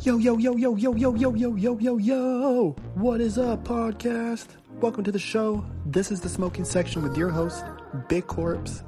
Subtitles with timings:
[0.00, 2.76] Yo, yo, yo, yo, yo, yo, yo, yo, yo, yo, yo.
[2.94, 4.46] What is up, podcast?
[4.80, 5.66] Welcome to the show.
[5.86, 7.64] This is the smoking section with your host,
[8.06, 8.84] Big Corpse.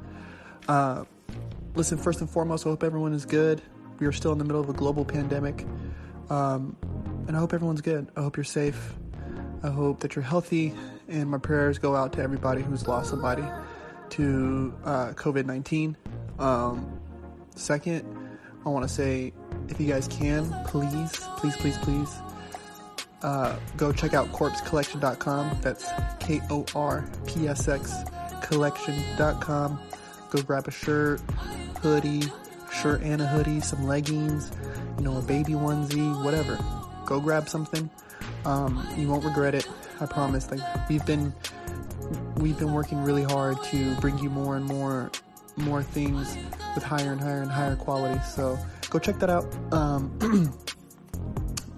[0.69, 1.03] Uh,
[1.75, 3.61] listen, first and foremost, I hope everyone is good.
[3.99, 5.65] We are still in the middle of a global pandemic.
[6.29, 6.77] Um,
[7.27, 8.07] and I hope everyone's good.
[8.15, 8.93] I hope you're safe.
[9.63, 10.73] I hope that you're healthy.
[11.09, 13.43] And my prayers go out to everybody who's lost somebody
[14.11, 15.97] to uh, COVID 19.
[16.39, 17.01] Um,
[17.55, 18.05] second,
[18.65, 19.33] I want to say
[19.71, 22.17] if you guys can, please, please, please, please,
[23.23, 25.57] uh, go check out corpsecollection.com.
[25.61, 25.89] That's
[26.19, 27.93] K O R P S X
[28.41, 29.79] collection.com.
[30.29, 31.21] Go grab a shirt,
[31.81, 32.23] hoodie,
[32.71, 34.51] shirt and a hoodie, some leggings,
[34.97, 36.57] you know, a baby onesie, whatever.
[37.05, 37.89] Go grab something.
[38.45, 39.67] Um, you won't regret it.
[39.99, 40.49] I promise.
[40.49, 41.33] Like we've been,
[42.37, 45.11] we've been working really hard to bring you more and more,
[45.57, 46.35] more things
[46.73, 48.19] with higher and higher and higher quality.
[48.23, 48.57] So
[48.91, 49.47] go check that out.
[49.73, 50.53] Um,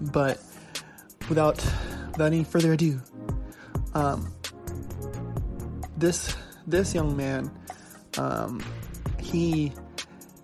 [0.12, 0.42] but
[1.30, 1.56] without
[2.12, 3.00] without any further ado,
[3.94, 4.30] um,
[5.96, 7.50] this this young man,
[8.18, 8.62] um,
[9.18, 9.72] he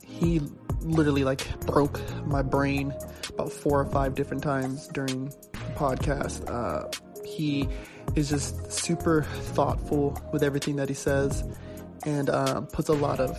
[0.07, 0.41] he
[0.81, 2.95] literally like broke my brain
[3.29, 6.49] about four or five different times during the podcast.
[6.49, 6.89] Uh,
[7.27, 7.69] he
[8.15, 9.23] is just super
[9.55, 11.45] thoughtful with everything that he says
[12.07, 13.39] and uh, puts a lot of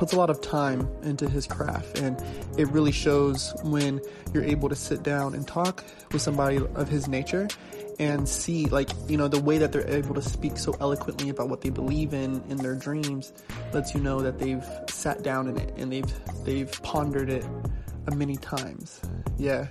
[0.00, 2.24] puts a lot of time into his craft and
[2.56, 4.00] it really shows when
[4.32, 7.46] you're able to sit down and talk with somebody of his nature
[7.98, 11.50] and see like you know the way that they're able to speak so eloquently about
[11.50, 13.34] what they believe in in their dreams
[13.74, 17.44] lets you know that they've sat down in it and they've they've pondered it
[18.16, 19.02] many times.
[19.36, 19.68] Yeah.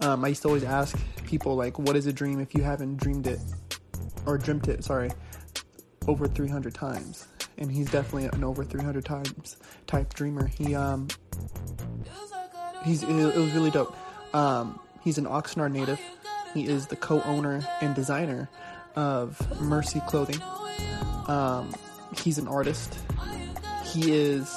[0.00, 2.96] Um, i used to always ask people like what is a dream if you haven't
[2.96, 3.38] dreamed it
[4.24, 5.10] or dreamt it sorry
[6.08, 7.28] over 300 times
[7.60, 10.46] and he's definitely an over 300 times type dreamer.
[10.46, 11.08] He um
[12.84, 13.94] he's it, was really dope.
[14.34, 16.00] Um, he's an Oxnard native.
[16.54, 18.48] He is the co-owner and designer
[18.96, 20.40] of Mercy Clothing.
[21.28, 21.72] Um,
[22.16, 22.98] he's an artist.
[23.84, 24.56] He is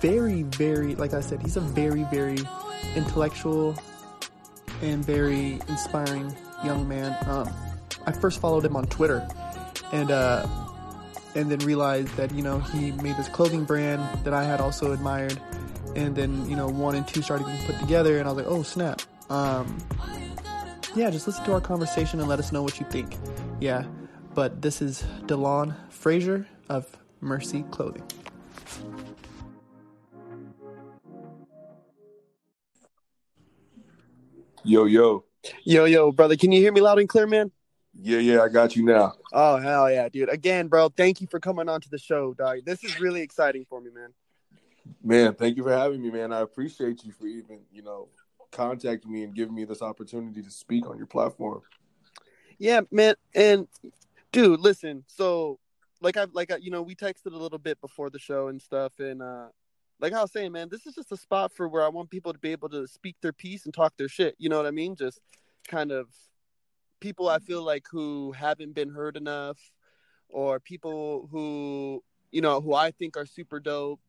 [0.00, 2.38] very, very, like I said, he's a very, very
[2.94, 3.76] intellectual
[4.82, 6.34] and very inspiring
[6.64, 7.16] young man.
[7.28, 7.50] Um,
[8.06, 9.26] I first followed him on Twitter,
[9.92, 10.46] and uh,
[11.36, 14.92] and then realized that you know he made this clothing brand that I had also
[14.92, 15.38] admired,
[15.94, 18.52] and then you know one and two started being put together, and I was like,
[18.52, 19.02] oh snap.
[19.30, 19.78] Um,
[20.94, 23.16] yeah, just listen to our conversation and let us know what you think.
[23.60, 23.84] Yeah,
[24.34, 28.02] but this is Delon Frazier of Mercy Clothing.
[34.64, 35.24] Yo, yo.
[35.64, 37.52] Yo, yo, brother, can you hear me loud and clear, man?
[38.00, 39.14] Yeah, yeah, I got you now.
[39.32, 40.28] Oh hell yeah, dude!
[40.28, 42.58] Again, bro, thank you for coming on to the show, dog.
[42.64, 44.12] This is really exciting for me, man.
[45.02, 46.32] Man, thank you for having me, man.
[46.32, 48.08] I appreciate you for even, you know,
[48.52, 51.62] contacting me and giving me this opportunity to speak on your platform.
[52.58, 53.66] Yeah, man, and
[54.30, 55.04] dude, listen.
[55.06, 55.58] So,
[56.00, 58.60] like I, like I, you know, we texted a little bit before the show and
[58.60, 59.46] stuff, and uh,
[60.00, 62.32] like I was saying, man, this is just a spot for where I want people
[62.32, 64.34] to be able to speak their piece and talk their shit.
[64.38, 64.96] You know what I mean?
[64.96, 65.20] Just
[65.66, 66.08] kind of
[67.00, 69.58] people I feel like who haven't been heard enough,
[70.28, 74.00] or people who you know who I think are super dope,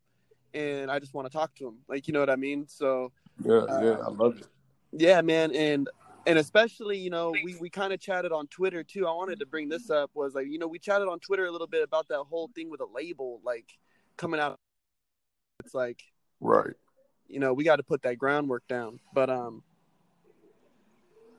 [0.53, 1.79] and I just want to talk to them.
[1.87, 2.67] Like you know what I mean?
[2.67, 3.11] So
[3.43, 4.47] yeah, yeah, I love it.
[4.91, 5.89] Yeah, man, and
[6.25, 9.07] and especially you know we we kind of chatted on Twitter too.
[9.07, 11.51] I wanted to bring this up was like you know we chatted on Twitter a
[11.51, 13.77] little bit about that whole thing with a label like
[14.17, 14.57] coming out.
[15.63, 16.03] It's like
[16.39, 16.73] right.
[17.27, 19.63] You know we got to put that groundwork down, but um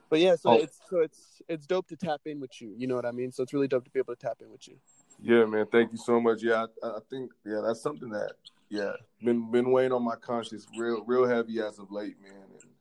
[0.09, 0.53] but yeah, so oh.
[0.53, 2.73] it's so it's it's dope to tap in with you.
[2.77, 3.31] You know what I mean?
[3.31, 4.75] So it's really dope to be able to tap in with you.
[5.21, 5.65] Yeah, man.
[5.71, 6.41] Thank you so much.
[6.41, 8.33] Yeah, I, I think yeah, that's something that
[8.69, 8.91] yeah
[9.23, 12.33] been been weighing on my conscience real real heavy as of late, man.
[12.61, 12.71] And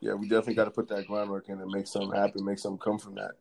[0.00, 2.78] yeah, we definitely got to put that groundwork in and make something happen, make something
[2.78, 3.32] come from that.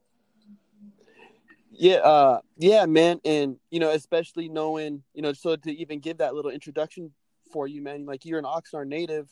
[1.72, 6.18] Yeah, uh, yeah, man, and you know, especially knowing, you know, so to even give
[6.18, 7.12] that little introduction
[7.52, 9.30] for you, man, like you're an Oxnard native,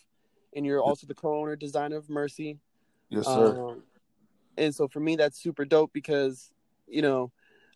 [0.55, 2.59] and you're also the co-owner designer of Mercy.
[3.09, 3.69] Yes, sir.
[3.69, 3.83] Um,
[4.57, 6.51] and so for me that's super dope because
[6.87, 7.31] you know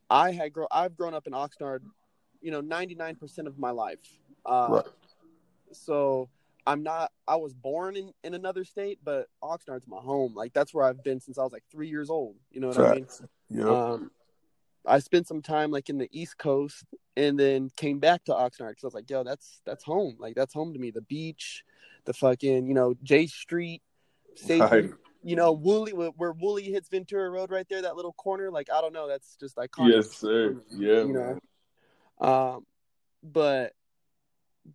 [0.10, 1.80] i had grow i've grown up in oxnard
[2.42, 4.00] you know 99% of my life.
[4.46, 4.86] Uh, right.
[5.72, 6.30] so
[6.66, 10.34] i'm not i was born in, in another state but oxnard's my home.
[10.36, 12.36] Like that's where i've been since i was like three years old.
[12.52, 13.22] You know what Facts.
[13.52, 13.68] i mean?
[13.68, 14.12] Yeah um,
[14.86, 16.86] i spent some time like in the east coast
[17.18, 20.16] and then came back to oxnard because i was like yo that's that's home.
[20.20, 20.92] Like that's home to me.
[20.92, 21.64] The beach
[22.06, 23.82] the fucking you know j street
[24.36, 24.90] Safety,
[25.22, 28.52] you know, Wooley where Wooley hits Ventura Road right there, that little corner.
[28.52, 29.94] Like I don't know, that's just iconic.
[29.94, 30.62] Yes, sir.
[30.70, 31.40] Yeah, you know.
[32.26, 32.66] Um,
[33.24, 33.74] but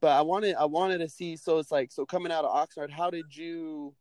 [0.01, 1.37] but I wanted I wanted to see.
[1.37, 3.95] So it's like so coming out of Oxnard, how did you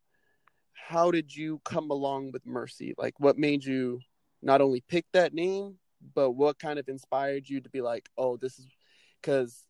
[0.74, 2.94] how did you come along with Mercy?
[2.98, 4.02] Like, what made you
[4.42, 5.78] not only pick that name,
[6.14, 8.68] but what kind of inspired you to be like, oh, this is
[9.22, 9.64] because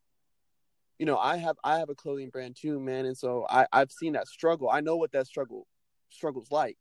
[0.98, 3.92] you know I have I have a clothing brand too, man, and so I I've
[3.92, 4.68] seen that struggle.
[4.68, 5.68] I know what that struggle
[6.14, 6.76] struggles like.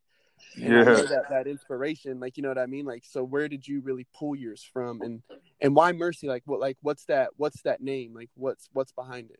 [0.55, 0.83] And yeah.
[0.83, 2.85] that that inspiration, like you know what I mean.
[2.85, 5.21] Like, so where did you really pull yours from, and
[5.61, 6.27] and why Mercy?
[6.27, 7.29] Like, what like what's that?
[7.37, 8.13] What's that name?
[8.13, 9.39] Like, what's what's behind it?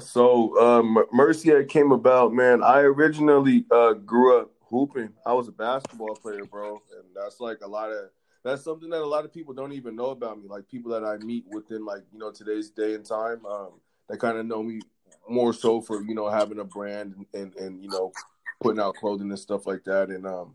[0.00, 2.62] So um, Mercy came about, man.
[2.62, 5.10] I originally uh, grew up hooping.
[5.24, 8.10] I was a basketball player, bro, and that's like a lot of
[8.44, 10.48] that's something that a lot of people don't even know about me.
[10.48, 14.18] Like people that I meet within like you know today's day and time, um, that
[14.18, 14.80] kind of know me
[15.28, 18.12] more so for you know having a brand and, and, and you know
[18.60, 20.08] putting out clothing and stuff like that.
[20.10, 20.54] And um,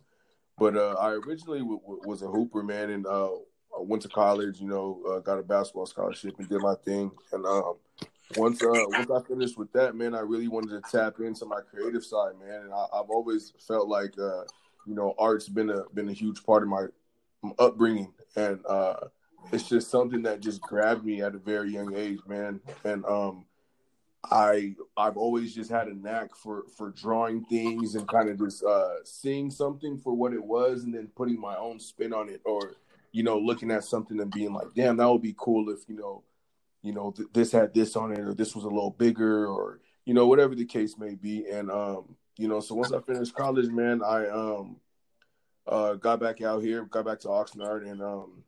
[0.58, 4.10] but uh, I originally w- w- was a hooper, man, and uh, I went to
[4.10, 4.60] college.
[4.60, 7.12] You know, uh, got a basketball scholarship and did my thing.
[7.32, 7.76] And um,
[8.36, 11.62] once uh, once I finished with that, man, I really wanted to tap into my
[11.62, 12.62] creative side, man.
[12.64, 14.44] And I, have always felt like uh,
[14.86, 16.86] you know, art's been a been a huge part of my
[17.60, 18.96] upbringing, and uh,
[19.52, 22.60] it's just something that just grabbed me at a very young age, man.
[22.84, 23.46] And um,
[24.32, 28.64] I I've always just had a knack for for drawing things and kind of just
[28.64, 32.42] uh, seeing something for what it was, and then putting my own spin on it,
[32.46, 32.76] or
[33.12, 35.96] you know, looking at something and being like, damn, that would be cool if you
[35.96, 36.24] know,
[36.82, 39.82] you know, th- this had this on it, or this was a little bigger, or
[40.06, 41.46] you know, whatever the case may be.
[41.50, 44.78] And um, you know, so once I finished college, man, I um
[45.68, 48.44] uh, got back out here, got back to Oxnard, and um,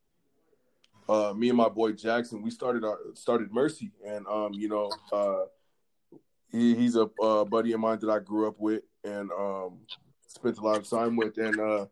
[1.08, 4.92] uh, me and my boy Jackson, we started our started Mercy, and um, you know,
[5.12, 5.46] uh,
[6.56, 9.80] he, he's a uh, buddy of mine that I grew up with and um,
[10.28, 11.86] spent a lot of time with, and uh,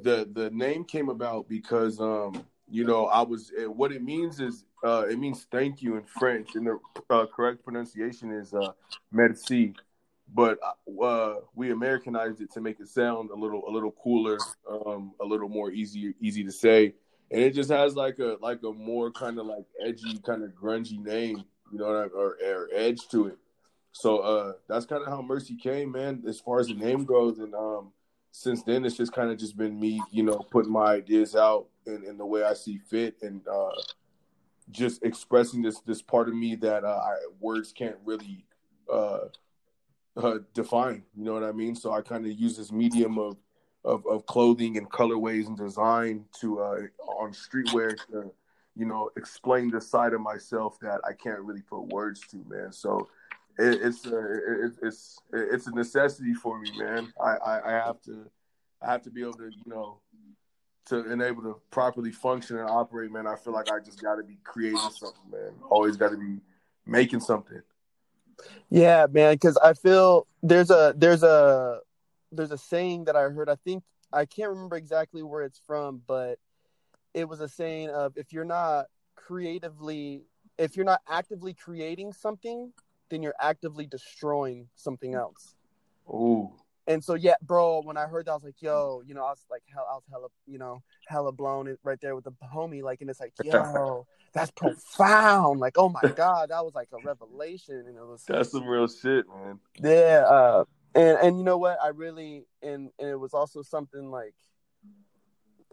[0.00, 4.64] the the name came about because um, you know I was what it means is
[4.84, 6.78] uh, it means thank you in French, and the
[7.10, 8.72] uh, correct pronunciation is uh,
[9.12, 9.74] merci.
[10.32, 10.58] But
[11.02, 14.38] uh, we Americanized it to make it sound a little a little cooler,
[14.70, 16.94] um, a little more easy easy to say,
[17.30, 20.50] and it just has like a like a more kind of like edgy kind of
[20.50, 23.38] grungy name, you know, or, or edge to it.
[23.92, 26.22] So uh, that's kind of how Mercy came, man.
[26.26, 27.92] As far as the name goes, and um,
[28.30, 31.66] since then it's just kind of just been me, you know, putting my ideas out
[31.86, 33.70] in, in the way I see fit, and uh,
[34.70, 38.44] just expressing this this part of me that uh, I, words can't really
[38.92, 39.26] uh,
[40.16, 41.02] uh, define.
[41.16, 41.74] You know what I mean?
[41.74, 43.36] So I kind of use this medium of,
[43.84, 46.80] of, of clothing and colorways and design to uh,
[47.18, 48.32] on streetwear to
[48.76, 52.72] you know explain the side of myself that I can't really put words to, man.
[52.72, 53.08] So
[53.58, 57.12] it, it's a it, it's it's a necessity for me, man.
[57.22, 58.30] I, I, I have to
[58.82, 60.00] I have to be able to you know
[60.86, 63.26] to enable to properly function and operate, man.
[63.26, 65.52] I feel like I just got to be creating something, man.
[65.70, 66.38] Always got to be
[66.86, 67.62] making something.
[68.70, 71.80] Yeah, man, because I feel there's a there's a
[72.32, 73.48] there's a saying that I heard.
[73.48, 73.82] I think
[74.12, 76.38] I can't remember exactly where it's from, but
[77.12, 78.86] it was a saying of if you're not
[79.16, 80.22] creatively
[80.60, 82.72] if you're not actively creating something,
[83.10, 85.54] then you're actively destroying something else.
[86.08, 86.50] Ooh.
[86.86, 89.30] And so yeah, bro, when I heard that, I was like, yo, you know, I
[89.30, 92.82] was like, hell, I was hella, you know, hella blown right there with the homie,
[92.82, 95.60] like, and it's like, yo, that's profound.
[95.60, 98.88] Like, oh my god, that was like a revelation, and it was that's some real
[98.88, 99.60] shit, man.
[99.80, 100.64] Yeah, uh,
[100.94, 104.34] and and you know what, I really, and and it was also something like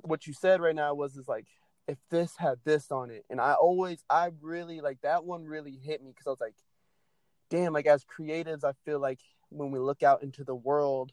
[0.03, 1.47] what you said right now was is like
[1.87, 5.79] if this had this on it, and I always, I really like that one really
[5.83, 6.55] hit me because I was like,
[7.49, 11.11] damn, like as creatives, I feel like when we look out into the world,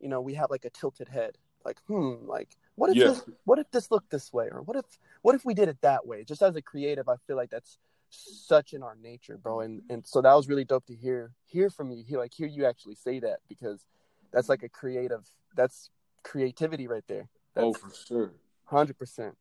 [0.00, 1.38] you know, we have like a tilted head.
[1.64, 4.48] Like, hmm, like what if this what if this looked this way?
[4.50, 4.84] Or what if
[5.22, 6.24] what if we did it that way?
[6.24, 7.78] Just as a creative, I feel like that's
[8.10, 9.60] such in our nature, bro.
[9.60, 12.02] And and so that was really dope to hear hear from you.
[12.02, 13.86] Hear like hear you actually say that because
[14.32, 15.90] that's like a creative that's
[16.24, 17.28] creativity right there.
[17.54, 18.32] That's oh for sure.
[18.64, 19.36] Hundred percent.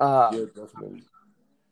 [0.00, 1.02] Uh yeah, definitely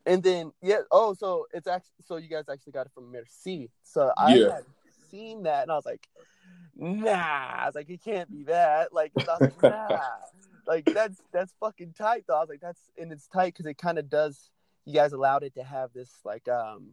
[0.07, 3.71] and then yeah, oh, so it's actually so you guys actually got it from Merci.
[3.83, 4.54] So I yeah.
[4.54, 4.64] had
[5.11, 6.09] seen that and I was like,
[6.76, 7.12] nah.
[7.12, 8.92] I was like, it can't be that.
[8.92, 9.99] Like, I was like, nah.
[10.66, 12.37] like that's that's fucking tight though.
[12.37, 14.50] I was like, that's and it's tight because it kind of does.
[14.87, 16.92] You guys allowed it to have this like um,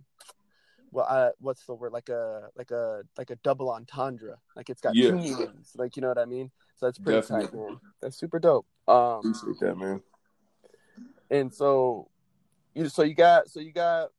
[0.91, 1.93] well, uh, what's the word?
[1.93, 4.37] Like a like a like a double entendre.
[4.55, 5.09] Like it's got yeah.
[5.09, 5.71] two meanings.
[5.75, 6.51] Like you know what I mean.
[6.75, 7.47] So that's pretty Definitely.
[7.47, 7.79] tight, man.
[8.01, 8.67] That's super dope.
[8.87, 10.01] Um, Appreciate that, man.
[11.29, 12.09] And so
[12.77, 14.09] you so you got so you got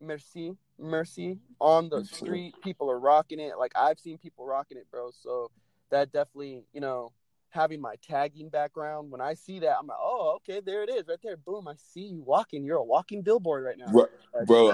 [0.00, 2.54] Mercy Mercy on the street.
[2.62, 3.58] People are rocking it.
[3.58, 5.10] Like I've seen people rocking it, bro.
[5.22, 5.50] So
[5.90, 7.12] that definitely, you know,
[7.50, 11.08] having my tagging background, when I see that, I'm like, oh, okay, there it is,
[11.08, 11.36] right there.
[11.36, 12.64] Boom, I see you walking.
[12.64, 13.90] You're a walking billboard right now,
[14.34, 14.70] right, bro.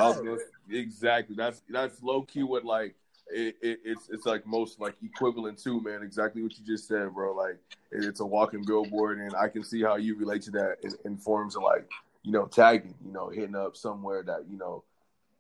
[0.70, 1.36] Exactly.
[1.36, 2.94] That's that's low key what like
[3.28, 7.14] it, it, it's it's like most like equivalent to man, exactly what you just said,
[7.14, 7.34] bro.
[7.34, 7.58] Like
[7.90, 10.92] it, it's a walking billboard, and I can see how you relate to that in,
[11.04, 11.88] in forms of like
[12.24, 14.82] you know tagging, you know, hitting up somewhere that you know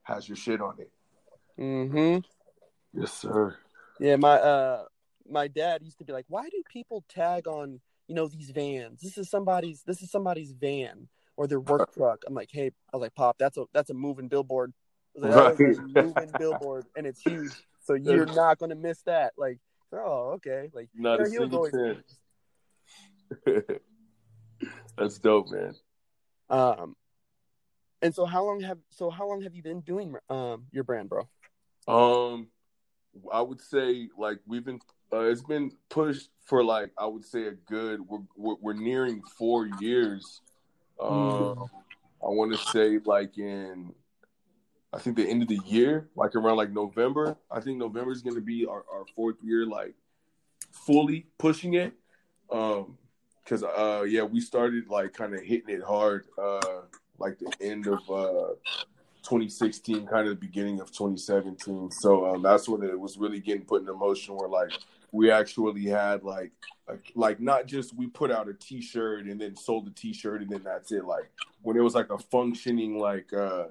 [0.04, 0.90] has your shit on it.
[1.58, 2.20] Mm-hmm.
[3.00, 3.56] Yes, sir.
[3.98, 4.84] Yeah, my uh
[5.28, 9.00] my dad used to be like, "Why do people tag on you know these vans?
[9.00, 12.96] This is somebody's this is somebody's van or their work truck." I'm like, "Hey," I
[12.96, 14.72] was like, "Pop, that's a that's a moving billboard."
[15.16, 16.04] Like, "That is a Right.
[16.06, 17.52] moving billboard, and it's huge,
[17.84, 19.58] so you're not gonna miss that." Like,
[19.92, 22.18] oh, okay, like Not yeah, a single always- chance.
[24.98, 25.74] That's dope, man.
[26.50, 26.96] Um,
[28.02, 31.08] and so how long have so how long have you been doing um your brand,
[31.08, 31.28] bro?
[31.88, 32.48] Um,
[33.32, 34.80] I would say like we've been.
[35.12, 38.00] Uh, it's been pushed for like I would say a good.
[38.00, 40.40] We're we're, we're nearing four years.
[41.00, 41.68] Um, Mhm.
[42.22, 43.94] I want to say like in,
[44.92, 47.36] I think the end of the year, like around like November.
[47.50, 49.94] I think November is going to be our, our fourth year, like
[50.72, 51.92] fully pushing it.
[52.50, 52.98] Um,
[53.44, 56.82] because uh, yeah, we started like kind of hitting it hard, uh,
[57.18, 58.54] like the end of uh
[59.22, 61.90] 2016, kind of the beginning of 2017.
[61.90, 64.36] So um, that's when it was really getting put in motion.
[64.36, 64.72] Where like
[65.12, 66.52] we actually had like
[66.88, 70.50] a, like not just we put out a T-shirt and then sold the T-shirt and
[70.50, 71.04] then that's it.
[71.04, 71.30] Like
[71.62, 73.66] when it was like a functioning like uh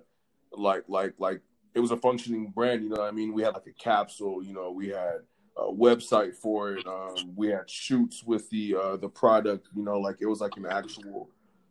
[0.51, 1.41] like like like
[1.75, 2.83] it was a functioning brand.
[2.83, 3.33] You know what I mean?
[3.33, 4.43] We had like a capsule.
[4.43, 5.21] You know, we had
[5.61, 6.85] website for it.
[6.87, 9.67] Um, we had shoots with the uh, the product.
[9.75, 11.29] You know, like it was like an actual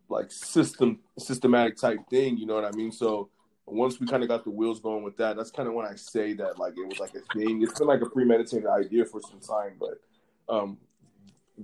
[0.08, 2.36] like system systematic type thing.
[2.36, 2.92] You know what I mean?
[2.92, 3.30] So
[3.66, 5.94] once we kind of got the wheels going with that, that's kind of when I
[5.94, 7.62] say that like it was like a thing.
[7.62, 10.00] It's been like a premeditated idea for some time, but
[10.52, 10.78] um,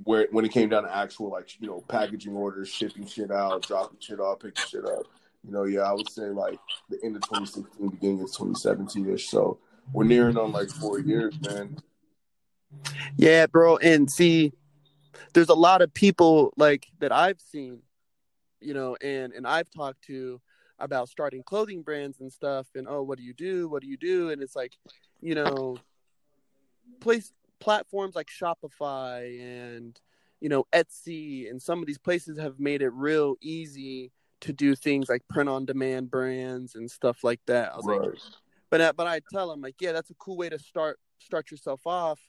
[0.05, 3.63] where when it came down to actual like you know packaging orders, shipping shit out,
[3.63, 5.07] dropping shit off, picking shit up,
[5.45, 6.59] you know, yeah, I would say like
[6.89, 9.29] the end of 2016, beginning of 2017 ish.
[9.29, 9.59] So
[9.93, 11.79] we're nearing on like four years, man.
[13.17, 13.77] Yeah, bro.
[13.79, 14.53] And see,
[15.35, 17.81] there's a lot of people like that I've seen,
[18.61, 20.41] you know, and and I've talked to
[20.79, 22.67] about starting clothing brands and stuff.
[22.75, 23.69] And oh, what do you do?
[23.69, 24.31] What do you do?
[24.31, 24.73] And it's like,
[25.21, 25.77] you know,
[27.01, 29.99] place platforms like Shopify and
[30.41, 34.77] you know Etsy and some of these places have made it real easy to do
[34.77, 37.73] things like print on demand brands and stuff like that.
[37.73, 38.01] I was like,
[38.71, 41.51] but uh, but I tell them like, yeah, that's a cool way to start start
[41.51, 42.21] yourself off,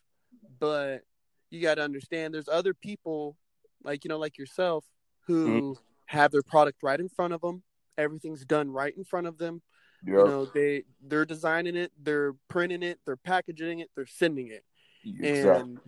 [0.59, 1.03] but
[1.49, 3.37] you got to understand there's other people
[3.83, 4.85] like you know like yourself
[5.25, 5.71] who mm-hmm.
[6.05, 7.63] have their product right in front of them.
[7.97, 9.61] Everything's done right in front of them.
[10.05, 10.19] Yeah.
[10.19, 14.63] You know, they they're designing it, they're printing it, they're packaging it, they're sending it.
[15.05, 15.61] exactly.
[15.61, 15.79] And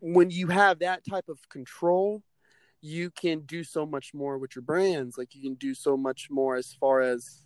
[0.00, 2.22] when you have that type of control,
[2.80, 5.16] you can do so much more with your brands.
[5.16, 7.44] Like you can do so much more as far as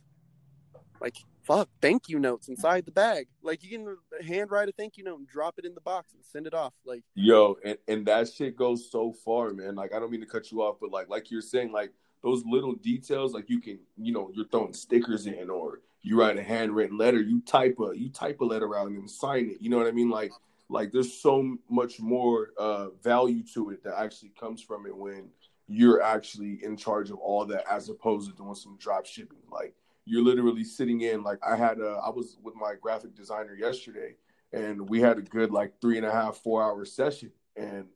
[1.01, 1.17] like
[1.49, 3.27] fuck thank you notes inside the bag.
[3.43, 6.23] Like you can handwrite a thank you note and drop it in the box and
[6.23, 6.75] send it off.
[6.85, 9.75] Like Yo, and, and that shit goes so far, man.
[9.75, 12.45] Like I don't mean to cut you off, but like like you're saying, like those
[12.45, 16.43] little details, like you can, you know, you're throwing stickers in, or you write a
[16.43, 19.57] handwritten letter, you type a you type a letter out and sign it.
[19.61, 20.11] You know what I mean?
[20.11, 20.33] Like
[20.69, 25.31] like there's so much more uh value to it that actually comes from it when
[25.67, 29.39] you're actually in charge of all that as opposed to doing some drop shipping.
[29.51, 29.75] Like
[30.09, 34.15] you're literally sitting in like I had uh I was with my graphic designer yesterday
[34.53, 37.31] and we had a good like three and a half, four hour session.
[37.57, 37.87] And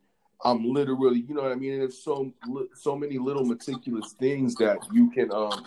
[0.45, 1.75] I'm literally, you know what I mean?
[1.75, 2.33] And it's so
[2.75, 5.64] so many little meticulous things that you can um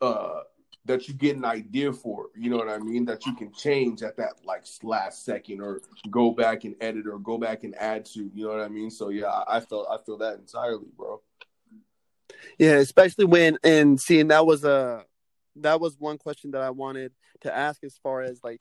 [0.00, 0.40] uh
[0.84, 3.04] that you get an idea for, you know what I mean?
[3.04, 5.80] That you can change at that like last second or
[6.10, 8.90] go back and edit or go back and add to, you know what I mean?
[8.90, 11.20] So yeah, I, I felt I feel that entirely, bro.
[12.58, 15.04] Yeah, especially when and seeing that was a
[15.56, 18.60] that was one question that I wanted to ask as far as like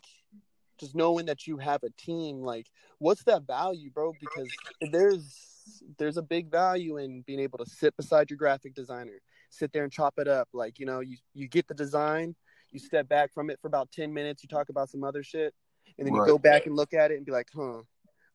[0.80, 2.68] just knowing that you have a team, like
[3.00, 4.14] what's that value, bro?
[4.20, 4.50] Because
[4.92, 9.72] there's there's a big value in being able to sit beside your graphic designer, sit
[9.72, 10.50] there and chop it up.
[10.54, 12.36] Like, you know, you you get the design,
[12.72, 15.54] you step back from it for about ten minutes, you talk about some other shit,
[15.98, 17.82] and then you go back and look at it and be like, huh,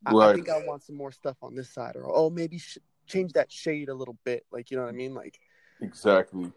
[0.06, 2.78] I, I think I want some more stuff on this side, or oh, maybe sh-
[3.06, 4.46] change that shade a little bit.
[4.52, 5.14] Like, you know what I mean?
[5.14, 5.38] Like,
[5.80, 6.52] Exactly.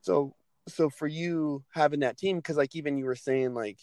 [0.00, 0.34] so
[0.68, 3.78] so for you having that team, because like even you were saying like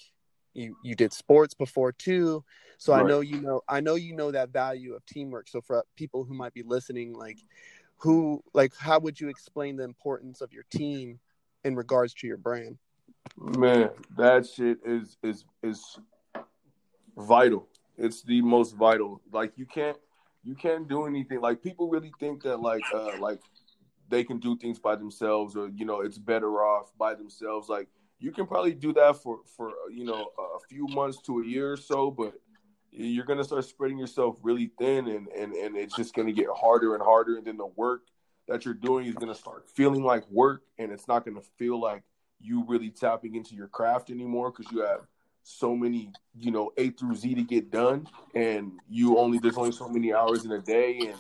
[0.54, 2.44] you you did sports before too,
[2.78, 5.48] so I know you know I know you know that value of teamwork.
[5.48, 7.38] So for people who might be listening, like
[7.98, 11.20] who like how would you explain the importance of your team
[11.64, 12.78] in regards to your brand?
[13.38, 16.00] Man, that shit is is is
[17.18, 17.68] vital.
[17.98, 19.22] It's the most vital.
[19.32, 19.98] Like you can't
[20.44, 21.42] you can't do anything.
[21.42, 23.40] Like people really think that like uh like
[24.10, 27.70] they can do things by themselves or you know it's better off by themselves.
[27.70, 27.88] Like
[28.20, 31.72] you can probably do that for for you know a few months to a year
[31.72, 32.34] or so, but
[32.92, 36.96] you're gonna start spreading yourself really thin, and and and it's just gonna get harder
[36.96, 38.02] and harder, and then the work
[38.48, 42.04] that you're doing is gonna start feeling like work, and it's not gonna feel like
[42.42, 45.02] you really tapping into your craft anymore because you have
[45.44, 49.72] so many, you know, A through Z to get done, and you only there's only
[49.72, 51.16] so many hours in a day, and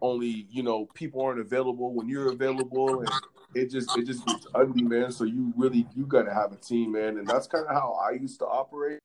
[0.00, 3.10] only you know people aren't available when you're available, and
[3.54, 5.10] it just it just gets ugly, man.
[5.10, 7.92] So you really you got to have a team, man, and that's kind of how
[7.94, 8.98] I used to operate.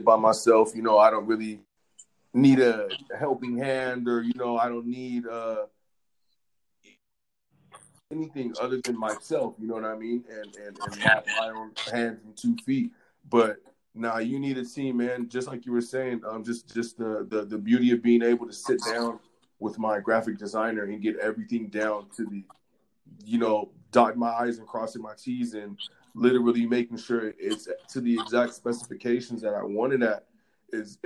[0.00, 1.60] By myself, you know, I don't really
[2.34, 2.88] need a
[3.18, 5.66] helping hand, or you know, I don't need uh
[8.12, 9.54] anything other than myself.
[9.58, 10.24] You know what I mean?
[10.30, 12.92] And and, and my, my own hands and two feet.
[13.28, 13.56] But
[13.96, 15.28] now you need a team, man.
[15.28, 18.46] Just like you were saying, um, just just the, the the beauty of being able
[18.46, 19.18] to sit down
[19.58, 22.44] with my graphic designer and get everything down to the,
[23.24, 25.78] you know, dot my i's and crossing my t's and
[26.14, 30.26] literally making sure it's to the exact specifications that I wanted at
[30.72, 30.98] is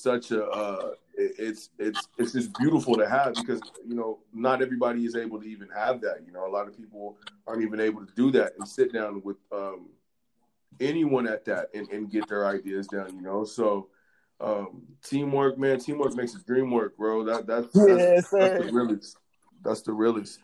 [0.00, 5.04] such a uh, it's it's it's just beautiful to have because you know not everybody
[5.04, 6.22] is able to even have that.
[6.26, 9.22] You know, a lot of people aren't even able to do that and sit down
[9.24, 9.86] with um,
[10.80, 13.14] anyone at that and, and get their ideas down.
[13.14, 13.88] You know, so
[14.40, 17.24] um, teamwork, man, teamwork makes the dream work, bro.
[17.24, 19.16] That that's that's, yes, that's the realest.
[19.62, 20.40] That's the realest.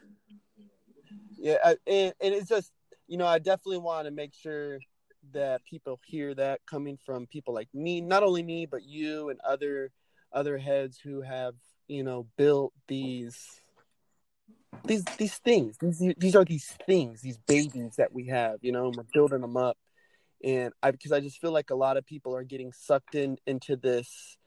[1.38, 2.72] Yeah, and and it's just
[3.08, 4.78] you know I definitely want to make sure
[5.32, 9.40] that people hear that coming from people like me, not only me but you and
[9.40, 9.90] other
[10.32, 11.54] other heads who have
[11.88, 13.60] you know built these
[14.84, 15.76] these these things.
[15.78, 18.58] These these are these things, these babies that we have.
[18.62, 19.76] You know, and we're building them up,
[20.42, 23.38] and I because I just feel like a lot of people are getting sucked in
[23.46, 24.38] into this.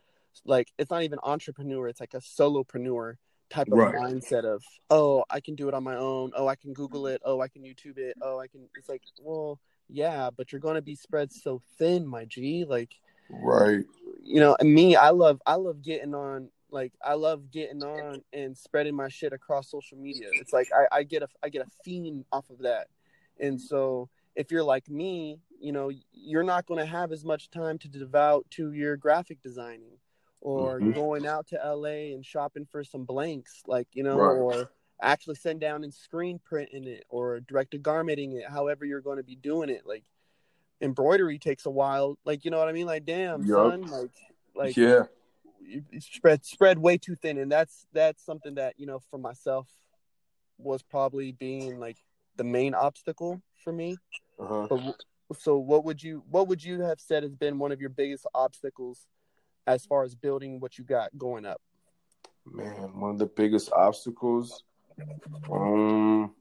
[0.45, 3.15] Like it's not even entrepreneur; it's like a solopreneur
[3.49, 3.93] type of right.
[3.93, 7.21] mindset of oh i can do it on my own oh i can google it
[7.23, 9.59] oh i can youtube it oh i can it's like well
[9.89, 12.95] yeah but you're going to be spread so thin my g like
[13.29, 13.83] right
[14.23, 18.57] you know me i love i love getting on like I love getting on and
[18.57, 20.27] spreading my shit across social media.
[20.33, 22.87] It's like I, I get a I get a theme off of that.
[23.39, 27.49] And so if you're like me, you know, you're not going to have as much
[27.49, 29.97] time to devote to your graphic designing
[30.41, 30.91] or mm-hmm.
[30.91, 34.35] going out to LA and shopping for some blanks, like, you know, right.
[34.35, 39.01] or actually send down and screen printing it or direct to garmenting it, however you're
[39.01, 39.83] going to be doing it.
[39.85, 40.03] Like
[40.81, 42.17] embroidery takes a while.
[42.25, 42.87] Like, you know what I mean?
[42.87, 43.55] Like, damn, yep.
[43.55, 44.11] son, like,
[44.55, 45.03] like, yeah
[45.99, 49.67] spread spread way too thin, and that's that's something that you know for myself
[50.57, 51.97] was probably being like
[52.35, 53.97] the main obstacle for me.
[54.39, 54.67] Uh-huh.
[54.69, 57.89] But, so what would you what would you have said has been one of your
[57.89, 59.07] biggest obstacles
[59.65, 61.61] as far as building what you got going up?
[62.45, 64.63] Man, one of the biggest obstacles.
[65.51, 66.35] Um,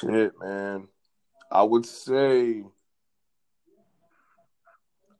[0.00, 0.88] shit, man.
[1.52, 2.64] I would say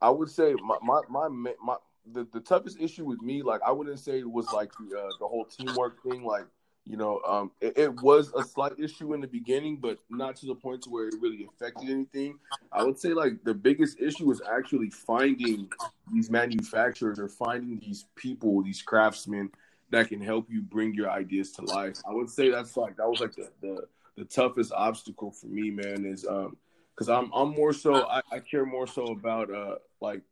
[0.01, 1.77] I would say my my my, my
[2.13, 5.11] the, the toughest issue with me, like I wouldn't say it was like the uh,
[5.21, 6.25] the whole teamwork thing.
[6.25, 6.47] Like
[6.87, 10.47] you know, um, it, it, was a slight issue in the beginning, but not to
[10.47, 12.39] the point to where it really affected anything.
[12.71, 15.69] I would say like the biggest issue was actually finding
[16.13, 19.51] these manufacturers or finding these people, these craftsmen
[19.91, 21.97] that can help you bring your ideas to life.
[22.09, 23.85] I would say that's like that was like the the,
[24.17, 26.05] the toughest obstacle for me, man.
[26.05, 26.57] Is um
[26.95, 30.23] because I'm I'm more so I, I care more so about uh like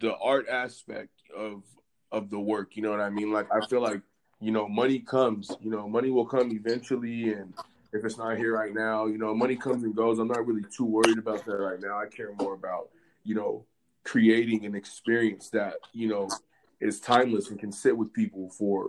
[0.00, 1.62] the art aspect of
[2.12, 2.76] of the work.
[2.76, 3.32] You know what I mean?
[3.32, 4.02] Like I feel like
[4.40, 5.50] you know money comes.
[5.60, 7.54] You know money will come eventually, and
[7.92, 10.18] if it's not here right now, you know money comes and goes.
[10.18, 11.98] I'm not really too worried about that right now.
[11.98, 12.88] I care more about
[13.24, 13.64] you know
[14.04, 16.28] creating an experience that you know
[16.80, 18.88] is timeless and can sit with people for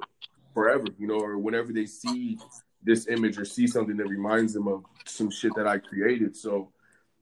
[0.53, 0.86] forever.
[0.97, 2.38] You know, or whenever they see
[2.83, 6.36] this image or see something that reminds them of some shit that I created.
[6.36, 6.71] So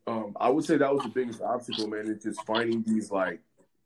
[0.07, 2.07] um, I would say that was the biggest obstacle, man.
[2.07, 3.39] It's just finding these like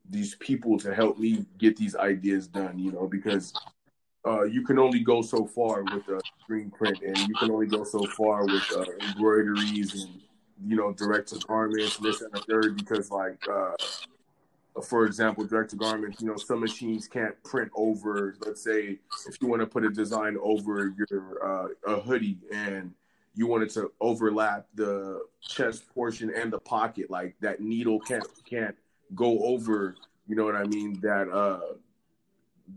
[0.09, 2.79] these people to help me get these ideas done.
[2.79, 3.53] You know, because
[4.25, 7.67] uh, you can only go so far with a screen print, and you can only
[7.67, 10.21] go so far with uh, embroideries and
[10.65, 12.77] you know direct to garments, this and the third.
[12.77, 13.71] Because like uh,
[14.81, 19.37] for example, direct to garments, you know, some machines can't print over, let's say, if
[19.41, 22.93] you want to put a design over your uh, a hoodie and
[23.35, 28.75] you wanted to overlap the chest portion and the pocket, like that needle can't can't
[29.15, 29.95] go over,
[30.27, 30.99] you know what I mean?
[31.01, 31.75] That uh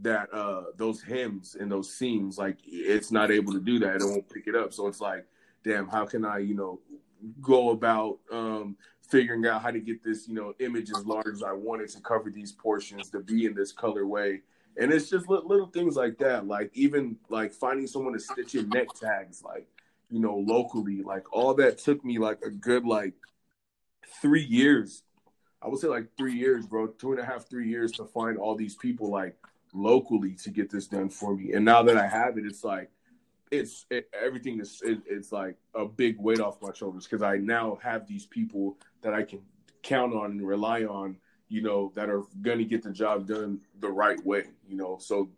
[0.00, 3.96] that uh those hems and those seams, like it's not able to do that.
[3.96, 4.72] It won't pick it up.
[4.72, 5.26] So it's like,
[5.64, 6.80] damn, how can I, you know,
[7.40, 8.76] go about um
[9.08, 12.00] figuring out how to get this, you know, image as large as I wanted to
[12.00, 14.40] cover these portions to be in this colorway
[14.76, 16.46] and it's just little, little things like that.
[16.46, 19.66] Like even like finding someone to stitch your neck tags, like
[20.10, 21.02] you know, locally.
[21.02, 23.14] Like all that took me like a good like
[24.20, 25.02] three years.
[25.60, 26.88] I would say like three years, bro.
[26.88, 29.36] Two and a half, three years to find all these people like
[29.72, 31.52] locally to get this done for me.
[31.52, 32.90] And now that I have it, it's like
[33.50, 37.36] it's it, everything is it, it's like a big weight off my shoulders because I
[37.36, 39.40] now have these people that I can
[39.82, 41.16] count on and rely on
[41.52, 44.96] you know, that are going to get the job done the right way, you know.
[44.98, 45.28] So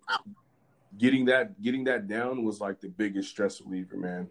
[0.97, 4.31] getting that getting that down was like the biggest stress reliever, man.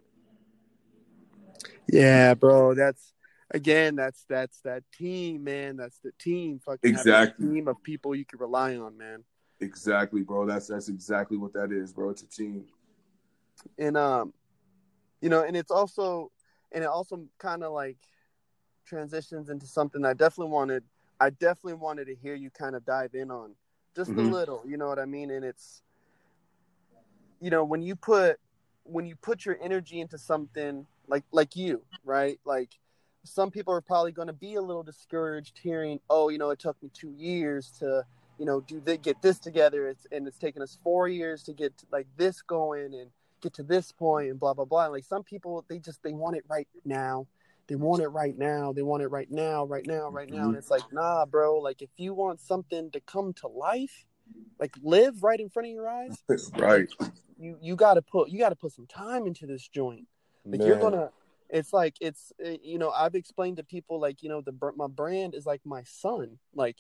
[1.92, 3.13] Yeah, bro, that's
[3.52, 5.76] again, that's that's that team, man.
[5.76, 6.62] That's the team.
[6.66, 9.26] Fucking exactly team of people you can rely on, man.
[9.63, 10.45] Exactly, bro.
[10.45, 12.10] That's that's exactly what that is, bro.
[12.10, 12.65] It's a team.
[13.78, 14.34] And um,
[15.21, 16.32] you know, and it's also
[16.71, 17.97] and it also kind of like
[18.86, 20.84] transitions into something I definitely wanted
[21.19, 23.56] I definitely wanted to hear you kind of dive in on
[23.95, 24.19] just mm-hmm.
[24.19, 25.32] a little, you know what I mean?
[25.32, 25.82] And it's
[27.39, 28.39] you know, when you put
[28.84, 32.39] when you put your energy into something like like you, right?
[32.45, 32.69] Like
[33.23, 36.60] some people are probably going to be a little discouraged hearing, "Oh, you know, it
[36.60, 38.06] took me 2 years to,
[38.43, 39.88] you know, do the, get this together.
[39.88, 43.10] It's and it's taken us 4 years to get like this going and
[43.41, 46.12] get to this point and blah blah blah." And like some people they just they
[46.12, 47.25] want it right now
[47.67, 48.73] they want it right now.
[48.73, 50.38] They want it right now, right now, right now.
[50.38, 50.58] And mm-hmm.
[50.58, 51.60] it's like, nah, bro.
[51.60, 54.06] Like, if you want something to come to life,
[54.60, 56.21] like live right in front of your eyes,
[56.58, 56.89] right?
[57.39, 60.08] You you got to put you got to put some time into this joint.
[60.45, 60.67] Like Man.
[60.67, 61.10] you're gonna.
[61.49, 64.88] It's like it's eh, you know I've explained to people like you know the my
[64.88, 66.39] brand is like my son.
[66.53, 66.77] Like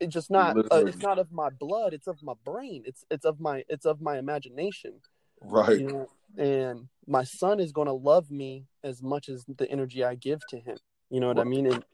[0.00, 1.92] it's just not uh, it's not of my blood.
[1.92, 2.82] It's of my brain.
[2.86, 4.94] It's it's of my it's of my imagination.
[5.42, 5.80] Right.
[5.80, 6.08] You know?
[6.38, 10.40] And my son is going to love me as much as the energy I give
[10.48, 10.76] to him.
[11.10, 11.66] You know what I mean?
[11.66, 11.84] And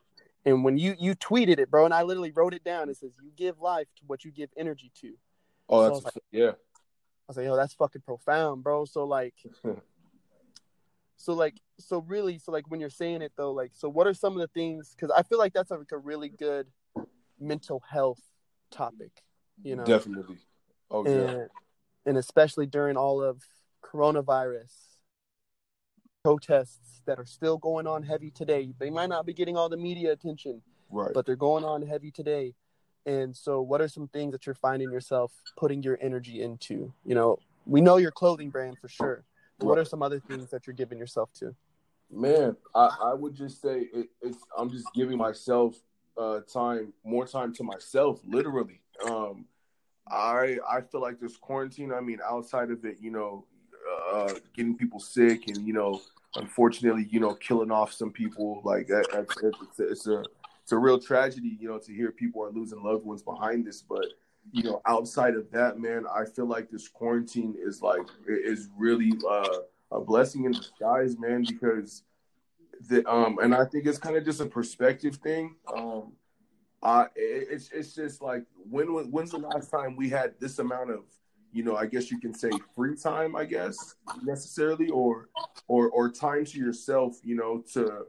[0.45, 2.88] and when you you tweeted it, bro, and I literally wrote it down.
[2.88, 5.14] It says you give life to what you give energy to.
[5.69, 6.51] Oh, so that's like, yeah.
[6.51, 8.85] I was like, yo, that's fucking profound, bro.
[8.85, 9.35] So like,
[11.16, 14.14] so like, so really, so like when you're saying it though, like, so what are
[14.14, 14.95] some of the things?
[14.95, 16.69] Because I feel like that's like a really good
[17.40, 18.20] mental health
[18.70, 19.22] topic.
[19.62, 20.38] You know, definitely.
[20.90, 21.46] Oh yeah
[22.07, 23.42] and especially during all of
[23.83, 24.72] coronavirus
[26.25, 28.72] protests that are still going on heavy today.
[28.79, 31.12] They might not be getting all the media attention, right?
[31.12, 32.55] But they're going on heavy today.
[33.05, 36.92] And so, what are some things that you're finding yourself putting your energy into?
[37.05, 39.25] You know, we know your clothing brand for sure.
[39.61, 39.68] Right.
[39.68, 41.55] What are some other things that you're giving yourself to?
[42.11, 45.77] Man, I, I would just say it, it's I'm just giving myself
[46.16, 48.81] uh, time, more time to myself, literally.
[49.09, 49.46] Um,
[50.09, 51.92] I I feel like this quarantine.
[51.92, 53.44] I mean, outside of it, you know,
[54.12, 56.00] uh, getting people sick and you know,
[56.37, 58.61] unfortunately, you know, killing off some people.
[58.64, 60.22] Like it's, it's, it's a
[60.62, 63.83] it's a real tragedy, you know, to hear people are losing loved ones behind this.
[63.83, 64.07] But
[64.52, 69.12] you know, outside of that, man, I feel like this quarantine is like is really
[69.29, 69.59] uh,
[69.92, 72.02] a blessing in disguise, man, because
[72.88, 75.56] the um, and I think it's kind of just a perspective thing.
[75.74, 76.12] Um,
[76.82, 81.00] uh, it's it's just like when when's the last time we had this amount of
[81.52, 83.76] you know I guess you can say free time I guess
[84.22, 85.28] necessarily or
[85.68, 88.06] or or time to yourself you know to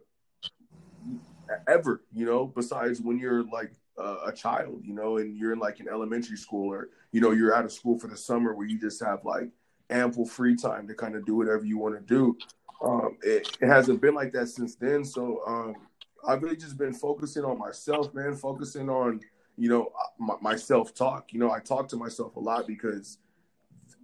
[1.67, 5.59] ever you know besides when you're like uh, a child you know and you're in
[5.59, 8.67] like an elementary school or you know you're out of school for the summer where
[8.67, 9.49] you just have like
[9.89, 12.37] ample free time to kind of do whatever you want to do
[12.83, 15.75] um, it, it hasn't been like that since then so um,
[16.27, 18.35] I've really just been focusing on myself, man.
[18.35, 19.21] Focusing on
[19.57, 21.33] you know my, my self talk.
[21.33, 23.17] You know, I talk to myself a lot because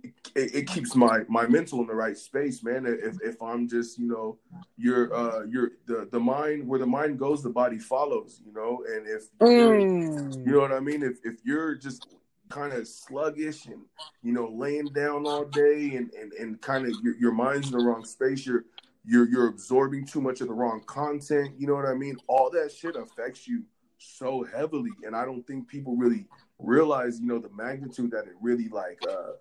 [0.03, 2.85] it, it, keeps my my mental in the right space, man.
[2.85, 4.37] If if I'm just you know
[4.77, 8.41] you're uh you're the the mind where the mind goes, the body follows.
[8.45, 10.45] You know, and if mm.
[10.45, 11.03] you know what I mean.
[11.03, 12.07] If if you're just
[12.49, 13.81] kind of sluggish and
[14.21, 17.77] you know laying down all day and and, and kind of your, your mind's in
[17.77, 18.45] the wrong space.
[18.45, 18.65] You're
[19.05, 21.55] you're you're absorbing too much of the wrong content.
[21.57, 22.17] You know what i mean?
[22.27, 23.63] All that shit affects you
[23.97, 24.91] so heavily.
[25.03, 26.25] And i don't think people really
[26.59, 29.33] realize you know the magnitude that it really like uh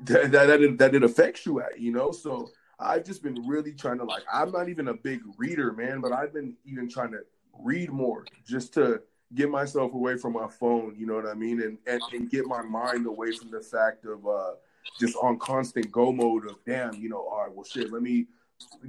[0.00, 2.12] that that, that, it, that it affects you at you know?
[2.12, 6.00] So i've just been really trying to like i'm not even a big reader man
[6.00, 7.20] but i've been even trying to
[7.60, 9.00] read more just to
[9.34, 12.46] get myself away from my phone you know what i mean and and, and get
[12.46, 14.52] my mind away from the fact of uh
[14.98, 18.26] just on constant go mode of damn you know all right well shit let me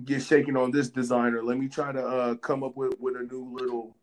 [0.04, 1.44] get shaking on this designer.
[1.44, 3.96] Let me try to uh, come up with with a new little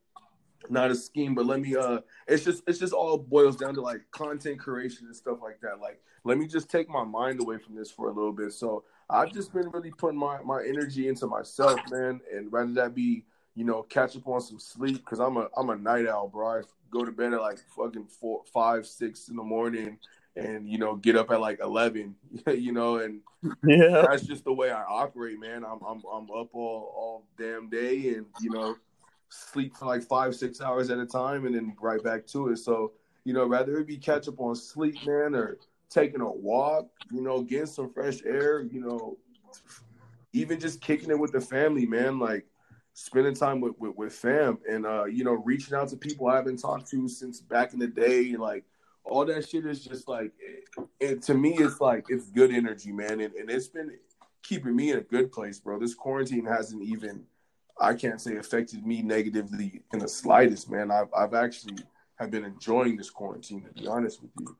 [0.70, 3.81] not a scheme, but let me uh it's just it's just all boils down to
[3.81, 5.81] like content creation and stuff like that.
[5.81, 8.52] Like let me just take my mind away from this for a little bit.
[8.52, 12.94] So I've just been really putting my my energy into myself, man, and rather that
[12.94, 13.24] be
[13.55, 16.61] you know, catch up on some sleep because I'm a I'm a night owl, bro.
[16.61, 19.99] I go to bed at like fucking four, five, six in the morning,
[20.37, 22.15] and you know, get up at like eleven,
[22.47, 23.21] you know, and
[23.65, 24.07] Yeah.
[24.09, 25.65] that's just the way I operate, man.
[25.65, 28.77] I'm I'm I'm up all all damn day, and you know,
[29.29, 32.57] sleep for like five six hours at a time, and then right back to it.
[32.59, 32.93] So
[33.25, 35.59] you know, rather it be catch up on sleep, man, or
[35.91, 39.17] taking a walk, you know, getting some fresh air, you know,
[40.33, 42.47] even just kicking it with the family, man, like
[42.94, 46.37] spending time with, with, with fam and uh, you know, reaching out to people I
[46.37, 48.64] haven't talked to since back in the day, like
[49.05, 50.33] all that shit is just like
[51.00, 53.96] it, to me it's like it's good energy, man, and, and it's been
[54.42, 55.78] keeping me in a good place, bro.
[55.78, 57.24] This quarantine hasn't even
[57.81, 60.90] I can't say affected me negatively in the slightest, man.
[60.90, 61.78] I've I've actually
[62.16, 64.57] have been enjoying this quarantine to be honest with you.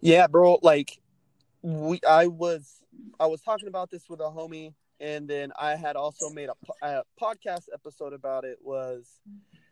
[0.00, 0.58] Yeah, bro.
[0.62, 0.98] Like
[1.62, 2.80] we, I was,
[3.18, 6.86] I was talking about this with a homie, and then I had also made a,
[6.86, 8.58] a podcast episode about it.
[8.62, 9.08] Was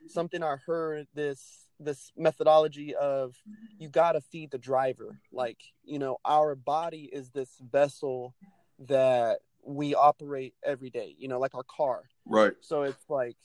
[0.09, 3.35] something I heard this this methodology of
[3.79, 5.19] you got to feed the driver.
[5.33, 8.35] Like you know, our body is this vessel
[8.81, 11.15] that we operate every day.
[11.19, 12.03] You know, like our car.
[12.27, 12.53] Right.
[12.61, 13.37] So it's like,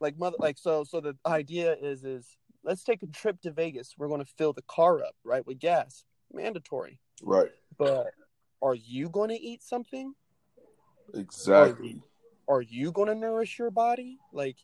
[0.00, 0.84] like mother, like so.
[0.84, 3.94] So the idea is is let's take a trip to Vegas.
[3.96, 6.98] We're going to fill the car up, right, with gas, mandatory.
[7.22, 7.50] Right.
[7.78, 8.08] But
[8.64, 10.14] are you going to eat something?
[11.12, 12.00] Exactly.
[12.48, 14.18] Are you going to nourish your body?
[14.32, 14.56] Like,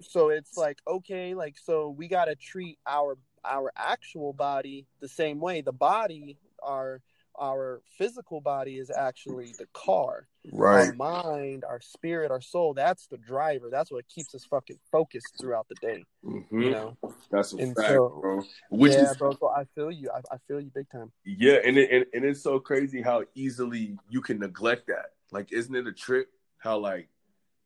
[0.00, 5.08] so it's like okay, like so we got to treat our our actual body the
[5.08, 5.60] same way.
[5.60, 7.00] The body, our
[7.38, 10.26] our physical body is actually the car.
[10.52, 10.88] Right.
[10.88, 13.68] Our mind, our spirit, our soul, that's the driver.
[13.70, 16.04] That's what keeps us fucking focused throughout the day.
[16.24, 16.46] Mhm.
[16.50, 16.96] You know?
[17.30, 18.42] That's a And fact, so- bro.
[18.70, 19.32] Which yeah, is bro.
[19.40, 20.10] So I feel you.
[20.14, 21.12] I, I feel you big time.
[21.24, 25.12] yeah, and it, and, and it's so crazy how easily you can neglect that.
[25.32, 27.08] Like, isn't it a trip how like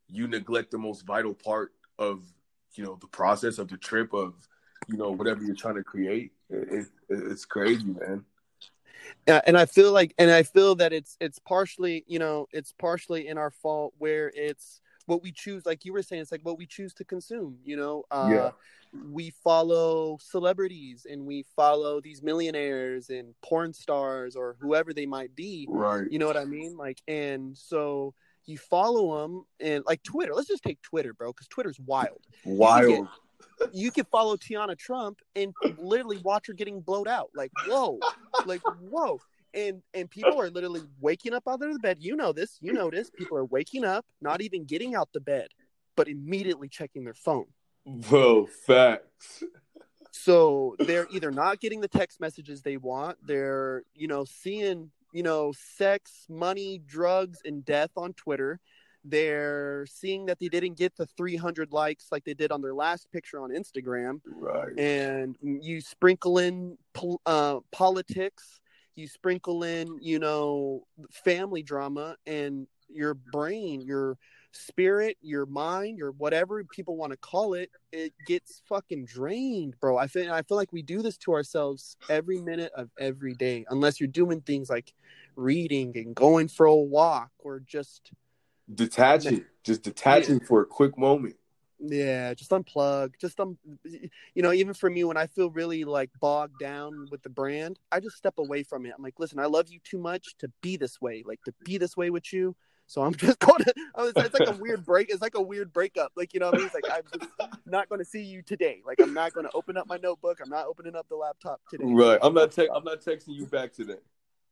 [0.09, 2.23] you neglect the most vital part of
[2.75, 4.35] you know the process of the trip of
[4.89, 6.33] you know whatever you're trying to create?
[6.49, 8.25] It, it, it's crazy, man.
[9.27, 12.73] Yeah, and I feel like, and I feel that it's it's partially, you know, it's
[12.73, 15.67] partially in our fault where it's what we choose.
[15.67, 17.59] Like you were saying, it's like what we choose to consume.
[17.65, 18.51] You know, uh, Yeah.
[19.13, 25.35] we follow celebrities and we follow these millionaires and porn stars or whoever they might
[25.37, 25.67] be.
[25.69, 26.11] Right.
[26.11, 26.77] You know what I mean?
[26.77, 28.15] Like, and so
[28.47, 30.35] you follow them and like Twitter.
[30.35, 32.21] Let's just take Twitter, bro, because Twitter's wild.
[32.45, 33.07] Wild.
[33.73, 37.31] You could follow Teanna Trump and literally watch her getting blowed out.
[37.35, 37.99] Like, whoa,
[38.47, 39.21] like whoa.
[39.53, 41.99] And and people are literally waking up out of the bed.
[42.01, 42.59] You know this.
[42.61, 43.11] You know this.
[43.11, 45.49] People are waking up, not even getting out the bed,
[45.97, 47.47] but immediately checking their phone.
[47.85, 49.43] Bro, facts.
[50.13, 55.23] So they're either not getting the text messages they want, they're, you know, seeing, you
[55.23, 58.61] know, sex, money, drugs, and death on Twitter.
[59.05, 63.11] They're seeing that they didn't get the 300 likes like they did on their last
[63.13, 64.21] picture on Instagram.
[64.27, 64.79] Right.
[64.79, 68.61] And you sprinkle in pol- uh, politics,
[68.97, 70.85] you sprinkle in, you know,
[71.25, 74.19] family drama, and your brain, your
[74.53, 79.97] spirit, your mind, your whatever people want to call it, it gets fucking drained, bro.
[79.97, 83.65] I feel I feel like we do this to ourselves every minute of every day,
[83.71, 84.93] unless you're doing things like
[85.37, 88.11] reading and going for a walk or just
[88.75, 89.45] Detaching.
[89.63, 91.37] Just detaching for a quick moment.
[91.79, 96.09] yeah, just unplug, just um, you know, even for me when I feel really like
[96.19, 98.95] bogged down with the brand, I just step away from it.
[98.97, 101.77] I'm like, listen, I love you too much to be this way, like to be
[101.77, 102.57] this way with you.
[102.87, 103.75] So I'm just going to.
[103.99, 105.11] It's, like a weird break.
[105.11, 106.13] It's like a weird breakup.
[106.17, 107.31] Like you know, what I mean, it's like I'm just
[107.65, 108.83] not going to see you today.
[108.85, 110.39] Like I'm not going to open up my notebook.
[110.43, 111.85] I'm not opening up the laptop today.
[111.87, 112.19] Right.
[112.21, 112.51] I'm not.
[112.51, 113.99] Te- I'm not texting you back today.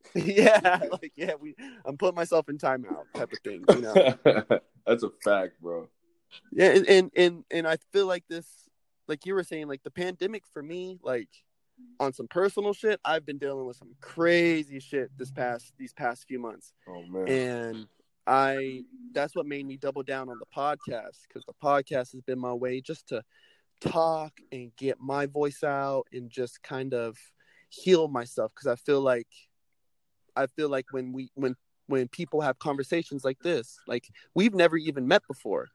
[0.14, 1.54] yeah, like yeah, we.
[1.84, 3.64] I'm putting myself in timeout, type of thing.
[3.68, 4.14] You know.
[4.86, 5.88] That's a fact, bro.
[6.52, 8.46] Yeah, and, and and and I feel like this,
[9.06, 11.28] like you were saying, like the pandemic for me, like
[12.00, 16.26] on some personal shit, I've been dealing with some crazy shit this past these past
[16.26, 17.28] few months, Oh man.
[17.28, 17.86] and
[18.26, 18.82] I
[19.12, 22.52] that's what made me double down on the podcast because the podcast has been my
[22.52, 23.22] way just to
[23.80, 27.16] talk and get my voice out and just kind of
[27.70, 29.28] heal myself because I feel like
[30.42, 34.76] I feel like when we when when people have conversations like this, like we've never
[34.76, 35.68] even met before.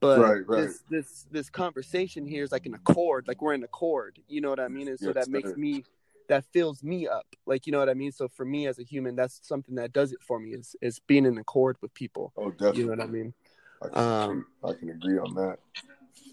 [0.00, 0.62] But Right, right.
[0.64, 4.18] this this this conversation here is like an accord, like we're in accord.
[4.28, 4.88] You know what I mean?
[4.88, 5.84] And so Yes, that makes me
[6.28, 7.26] that fills me up.
[7.46, 8.12] Like you know what I mean?
[8.12, 10.98] So for me as a human, that's something that does it for me is is
[11.06, 12.32] being in accord with people.
[12.36, 12.80] oh, definitely.
[12.80, 13.34] You know what I mean?
[13.82, 13.98] I can,
[14.30, 15.58] Um, I can agree on that.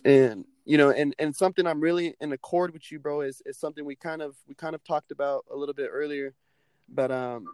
[0.06, 3.58] and you know and and something i'm really in accord with you bro is is
[3.58, 6.34] something we kind of we kind of talked about a little bit earlier
[6.88, 7.46] but um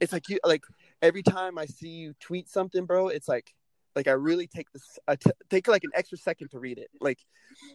[0.00, 0.64] it's like you like
[1.02, 3.54] every time I see you tweet something, bro, it's like
[3.96, 6.90] like I really take this I t- take like an extra second to read it,
[7.00, 7.20] like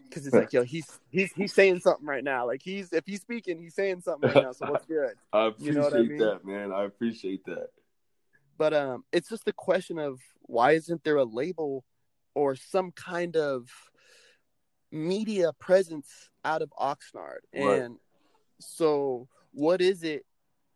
[0.09, 2.45] because it's like yo he's he's he's saying something right now.
[2.45, 4.51] Like he's if he's speaking, he's saying something right now.
[4.51, 5.13] So what's good?
[5.31, 6.17] I appreciate You know what I mean?
[6.17, 6.71] that, man.
[6.71, 7.67] I appreciate that.
[8.57, 11.85] But um, it's just a question of why isn't there a label
[12.35, 13.69] or some kind of
[14.91, 17.39] media presence out of Oxnard?
[17.55, 17.79] Right.
[17.79, 17.97] And
[18.59, 20.25] so, what is it?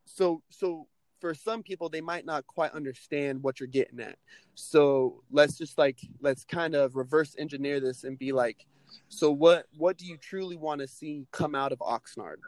[0.06, 0.88] So, so
[1.23, 4.17] for some people, they might not quite understand what you're getting at.
[4.55, 8.65] So let's just like let's kind of reverse engineer this and be like,
[9.07, 9.67] so what?
[9.77, 12.39] What do you truly want to see come out of Oxnard?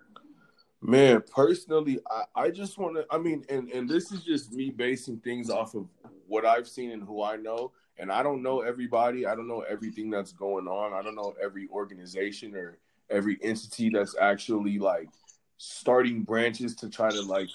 [0.82, 3.06] Man, personally, I, I just want to.
[3.10, 5.88] I mean, and and this is just me basing things off of
[6.28, 7.72] what I've seen and who I know.
[7.98, 9.26] And I don't know everybody.
[9.26, 10.92] I don't know everything that's going on.
[10.92, 12.78] I don't know every organization or
[13.10, 15.08] every entity that's actually like
[15.56, 17.48] starting branches to try to like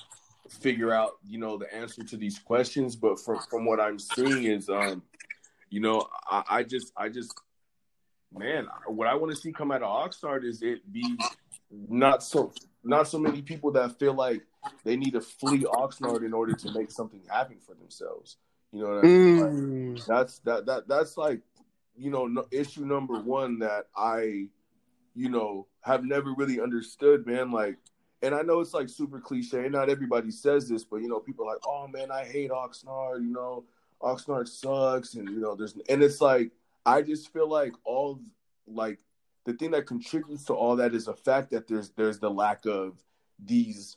[0.51, 2.97] figure out, you know, the answer to these questions.
[2.97, 5.03] But from from what I'm seeing is, um,
[5.71, 7.35] you know, I, I just, I just,
[8.37, 11.17] man, what I want to see come out of Oxnard is it be
[11.71, 14.43] not so not so many people that feel like
[14.85, 18.37] they need to flee Oxnard in order to make something happen for themselves.
[18.73, 19.41] You know what I mean?
[19.41, 20.07] Like, Mm.
[20.07, 21.41] that's that that that's like
[21.97, 24.47] you know no, issue number one that I
[25.15, 27.51] you know have never really understood, man.
[27.51, 27.77] Like,
[28.23, 29.65] and I know it's like super cliche.
[29.65, 32.51] And not everybody says this, but you know, people are like, oh man, I hate
[32.51, 33.23] Oxnard.
[33.23, 33.65] You know,
[34.03, 36.51] Oxnard sucks, and you know, there's and it's like
[36.85, 38.21] I just feel like all
[38.67, 38.99] like
[39.45, 42.67] the thing that contributes to all that is the fact that there's there's the lack
[42.67, 43.03] of
[43.43, 43.97] these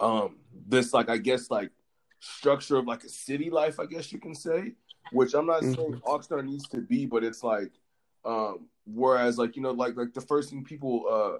[0.00, 0.36] um
[0.66, 1.70] this like I guess like
[2.20, 4.72] structure of like a city life, I guess you can say,
[5.12, 6.02] which I'm not saying Mhm.
[6.02, 7.72] Oxnard needs to be, but it's like
[8.24, 11.38] um whereas like you know like like the first thing people uh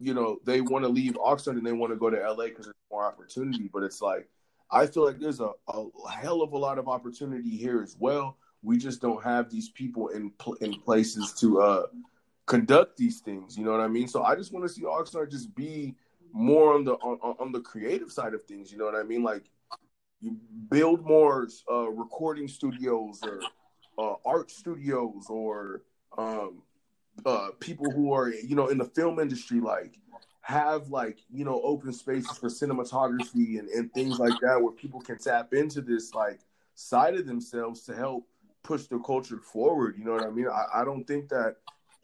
[0.00, 2.66] you know they want to leave Oxnard and they want to go to LA because
[2.66, 4.28] there's more opportunity, but it's like
[4.70, 8.38] I feel like there's a, a hell of a lot of opportunity here as well.
[8.62, 11.86] We just don't have these people in pl- in places to uh
[12.46, 13.56] conduct these things.
[13.56, 14.08] You know what I mean?
[14.08, 15.94] So I just want to see Oxnard just be
[16.32, 18.72] more on the on, on the creative side of things.
[18.72, 19.22] You know what I mean?
[19.22, 19.50] Like
[20.20, 20.36] you
[20.68, 23.40] build more uh, recording studios or
[23.98, 25.82] uh, art studios or
[26.16, 26.62] um,
[27.26, 29.98] uh, people who are you know in the film industry like
[30.40, 35.00] have like you know open spaces for cinematography and, and things like that where people
[35.00, 36.40] can tap into this like
[36.74, 38.26] side of themselves to help
[38.62, 40.48] push the culture forward you know what i mean?
[40.48, 41.56] I, I don't think that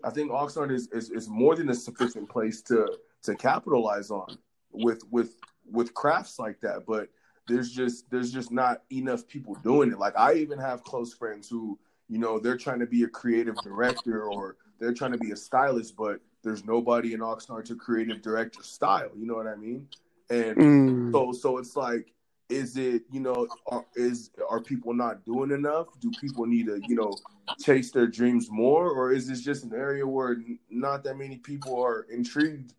[0.05, 2.87] i think oxnard is, is is more than a sufficient place to
[3.23, 4.37] to capitalize on
[4.71, 5.37] with with
[5.71, 7.09] with crafts like that but
[7.49, 9.99] there's just there's just not enough people doing it.
[9.99, 13.57] Like i even have close friends who you know they're trying to be a creative
[13.63, 18.23] director or they're trying to be a stylist but there's nobody in oxnard to creative
[18.23, 19.89] director style you know what i mean?
[20.31, 21.13] And Mm.
[21.13, 22.13] so so it's like
[22.49, 25.89] is it you know are, is are people not doing enough?
[26.01, 27.21] Do people need to you know
[27.61, 28.91] chase their dreams more?
[28.91, 30.37] Or is this just an area where
[30.71, 32.75] not that many people are intrigued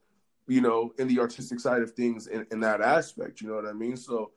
[0.48, 3.66] you know in the artistic side of things in, in that aspect you know what
[3.66, 3.98] i mean?
[3.98, 4.32] So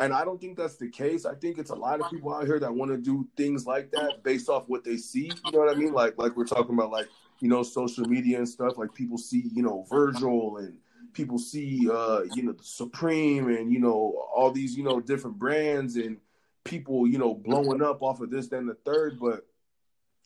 [0.00, 1.24] and i don't think that's the case.
[1.24, 3.90] I think it's a lot of people out here that want to do things like
[3.92, 5.92] that based off what they see you know what i mean?
[5.92, 7.08] Like like we're talking about like
[7.40, 10.78] you know social media and stuff like people see you know virgil and
[11.12, 15.96] people see uh you know supreme and you know all these you know different brands
[15.96, 16.18] and
[16.64, 19.46] people you know blowing up off of this then the third but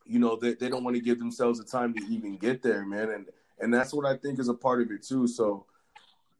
[0.04, 2.84] you know they, they don't want to give themselves the time to even get there
[2.84, 3.10] man.
[3.10, 3.26] And
[3.60, 5.26] and that's what i think is a part of it too.
[5.26, 5.66] So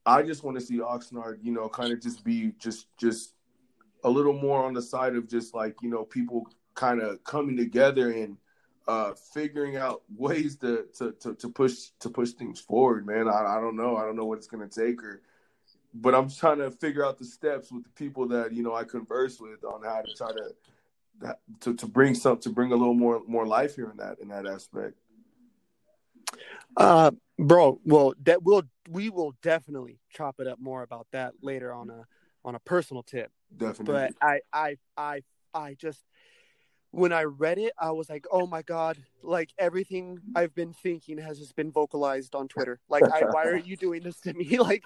[0.07, 3.35] i just want to see oxnard you know kind of just be just just
[4.05, 7.57] a little more on the side of just like you know people kind of coming
[7.57, 8.37] together and
[8.87, 13.29] uh figuring out ways to, to to to push to push things forward man.
[13.29, 13.97] I, I don't know.
[13.97, 15.23] I don't know what it's to take or
[15.95, 18.83] but i'm trying to figure out the steps with the people that you know i
[18.83, 22.95] converse with on how to try to to, to bring some to bring a little
[22.95, 24.95] more more life here in that in that aspect
[26.77, 31.73] Uh, bro, well, that will we will definitely chop it up more about that later
[31.73, 32.05] on a
[32.45, 33.31] on a personal tip.
[33.57, 35.23] definitely But I I I
[35.55, 36.05] I just
[36.95, 41.19] when I read it, I was like, oh my god, like everything I've been thinking
[41.19, 42.79] has just been vocalized on Twitter.
[42.89, 44.59] Like, I, why are you doing this to me?
[44.59, 44.85] Like,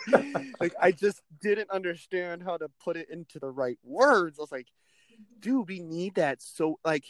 [0.58, 4.38] like I just didn't understand how to put it into the right words.
[4.38, 4.68] I was like,
[5.40, 7.04] dude, we need that so like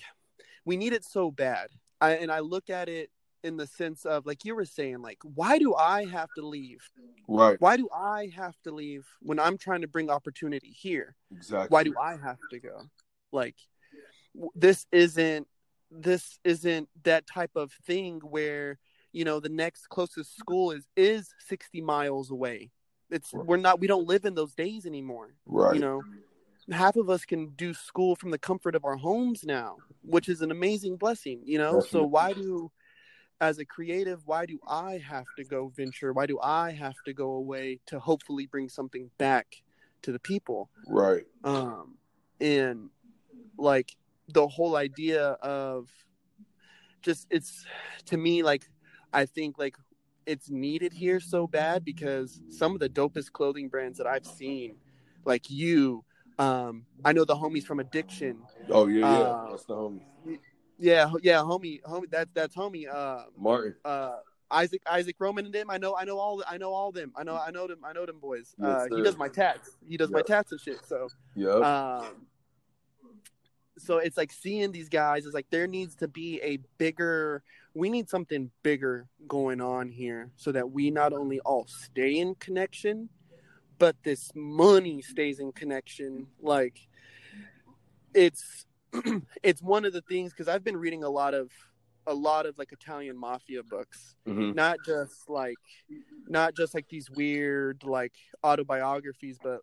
[0.64, 1.68] we need it so bad.
[2.00, 3.10] I, and I look at it
[3.48, 6.88] in the sense of like you were saying, like, why do I have to leave?
[7.26, 11.16] right Why do I have to leave when I'm trying to bring opportunity here?
[11.32, 12.82] exactly Why do I have to go?
[13.32, 13.56] Like,
[14.54, 15.48] this isn't
[15.90, 18.78] this isn't that type of thing where
[19.12, 22.70] you know the next closest school is is 60 miles away.
[23.10, 26.02] It's we're not we don't live in those days anymore right you know
[26.70, 30.42] half of us can do school from the comfort of our homes now, which is
[30.42, 31.80] an amazing blessing, you know?
[31.80, 31.90] Definitely.
[31.90, 32.70] So why do
[33.40, 36.12] as a creative, why do I have to go venture?
[36.12, 39.62] Why do I have to go away to hopefully bring something back
[40.02, 40.70] to the people?
[40.86, 41.24] Right.
[41.44, 41.98] Um
[42.40, 42.90] and
[43.56, 43.96] like
[44.28, 45.88] the whole idea of
[47.02, 47.64] just it's
[48.06, 48.68] to me like
[49.12, 49.76] I think like
[50.26, 54.76] it's needed here so bad because some of the dopest clothing brands that I've seen,
[55.24, 56.04] like you,
[56.38, 58.36] um, I know the homies from Addiction.
[58.68, 59.06] Oh yeah, yeah.
[59.06, 60.02] Uh, That's the homie.
[60.78, 62.10] Yeah, yeah, homie, homie.
[62.10, 62.86] That's that's homie.
[62.92, 63.74] Uh, Martin.
[63.84, 64.18] uh,
[64.50, 65.68] Isaac, Isaac Roman and them.
[65.70, 67.12] I know, I know all, I know all them.
[67.16, 67.80] I know, I know them.
[67.84, 68.54] I know them boys.
[68.58, 69.76] Yes, uh, he does my tats.
[69.86, 70.34] He does my Yeah.
[70.36, 70.78] tats and shit.
[70.86, 71.62] So, Yep.
[71.62, 72.26] um,
[73.76, 77.42] so it's like seeing these guys is like there needs to be a bigger
[77.74, 82.34] we need something bigger going on here so that we not only all stay in
[82.36, 83.08] connection
[83.78, 86.88] but this money stays in connection like
[88.14, 88.66] it's
[89.42, 91.50] it's one of the things because i've been reading a lot of
[92.06, 94.16] a lot of like italian mafia books.
[94.26, 95.56] Hmm not just like
[96.26, 99.60] not just like these weird like autobiographies but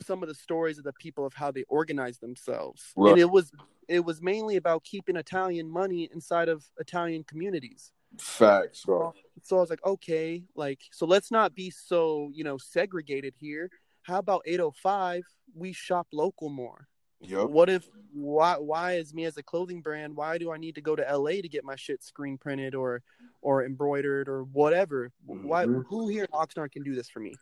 [0.00, 2.92] some of the stories of the people of how they organize themselves.
[2.96, 3.12] Right.
[3.12, 3.52] and it was
[3.88, 7.92] it was mainly about keeping italian money inside of italian communities.
[8.18, 9.12] Facts, bro.
[9.42, 13.70] so i was like okay like so let's not be so you know segregated here.
[14.02, 15.22] How about 805
[15.54, 16.88] we shop local more
[17.26, 17.48] Yep.
[17.50, 20.80] what if why why is me as a clothing brand why do i need to
[20.80, 23.02] go to la to get my shit screen printed or
[23.42, 25.12] or embroidered or whatever?
[25.26, 25.84] Why Mhm.
[25.86, 27.34] who here in oxnard can do this for me?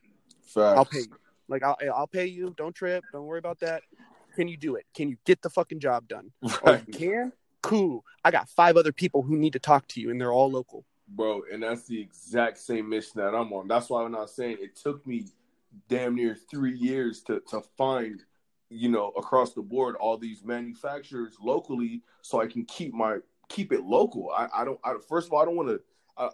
[0.42, 0.78] Facts.
[0.78, 1.16] i'll pay you.
[1.48, 2.54] Like i'll i'll pay you.
[2.56, 3.04] Don't trip.
[3.12, 3.82] Don't worry about that.
[4.34, 4.84] Can you do it?
[4.94, 6.32] Can you get the fucking job done?
[6.64, 7.32] Oh you can?
[7.62, 8.04] Cool.
[8.24, 10.84] I got five other people who need to talk to you and they're all local.
[11.06, 11.42] Bro.
[11.52, 13.68] And that's the exact same mission that I'm on.
[13.68, 15.26] That's why I'm not saying it took me
[15.88, 18.24] damn near three years to to find,
[18.72, 23.18] you know, across the board all these manufacturers locally, so I can keep my
[23.48, 24.30] keep it local.
[24.30, 24.78] I, I don't.
[24.84, 25.80] I, first of all, I don't want to.
[26.16, 26.30] I,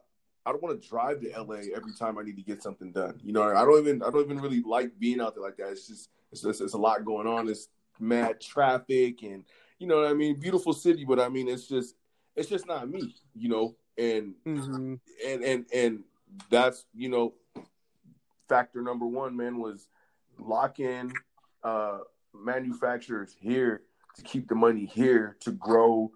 [0.46, 3.20] I don't want to drive to LA every time I need to get something done.
[3.22, 4.02] You know, I don't even.
[4.02, 5.70] I don't even really like being out there like that.
[5.70, 6.10] It's just.
[6.32, 6.60] It's just.
[6.60, 7.48] It's a lot going on.
[7.48, 7.68] It's
[8.00, 9.44] mad traffic and
[9.78, 10.38] you know what I mean.
[10.38, 11.96] Beautiful city, but I mean, it's just.
[12.36, 13.14] It's just not me.
[13.34, 14.94] You know, and mm-hmm.
[15.26, 16.04] and and and
[16.50, 17.34] that's you know
[18.48, 19.88] factor number one man was
[20.38, 21.12] lock in
[21.64, 21.98] uh
[22.44, 23.82] manufacturers here
[24.16, 26.10] to keep the money here to grow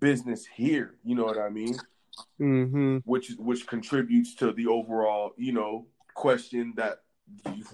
[0.00, 1.76] business here you know what i mean?
[2.40, 2.98] Mm-hmm.
[3.04, 7.02] which which contributes to the overall you know question that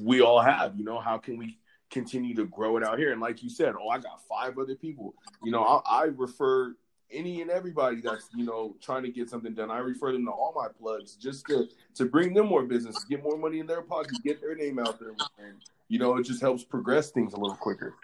[0.00, 1.58] we all have you know how can we
[1.90, 3.12] continue to grow it out here?
[3.12, 5.14] And like you said oh i got five other people.
[5.44, 6.74] You know i, I refer
[7.12, 10.30] any and everybody that's you know trying to get something done i refer them to
[10.30, 13.82] all my plugs just to to bring them more business get more money in their
[13.82, 15.56] pocket get their name out there and
[15.92, 17.94] you know it just helps progress things a little quicker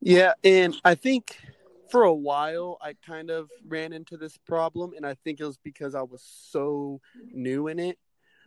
[0.00, 1.36] Yeah, and I think
[1.90, 5.58] for a while I kind of ran into this problem, and I think it was
[5.58, 7.00] because I was so
[7.32, 7.98] new in it.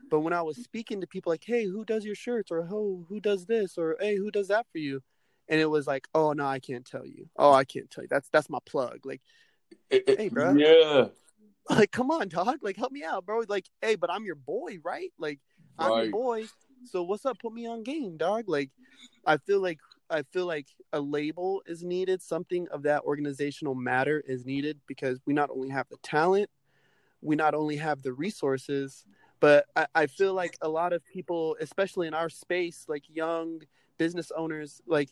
[0.10, 3.06] But when I was speaking to people like, "Hey, who does your shirts?" or "Who
[3.08, 5.02] who does this?" or "Hey, who does that for you?"
[5.48, 7.30] and it was like, "Oh no, I can't tell you.
[7.36, 8.10] Oh, I can't tell you.
[8.10, 9.22] That's that's my plug." Like,
[9.92, 10.56] Hey, bro.
[10.58, 11.08] yeah
[11.70, 12.58] like come on, dog.
[12.64, 13.44] Like help me out, bro.
[13.48, 15.12] Like, hey, but I'm your boy, right?
[15.20, 15.40] Like
[15.78, 16.46] I'm your boy.
[16.84, 17.40] So what's up?
[17.40, 18.46] Put me on game, dog.
[18.48, 18.70] Like
[19.26, 19.80] I feel like
[20.10, 22.22] I feel like a label is needed.
[22.22, 26.50] Something of that organizational matter is needed because we not only have the talent,
[27.22, 29.06] we not only have the resources,
[29.40, 33.62] but I, I feel like a lot of people, especially in our space, like young
[33.98, 35.10] business owners, like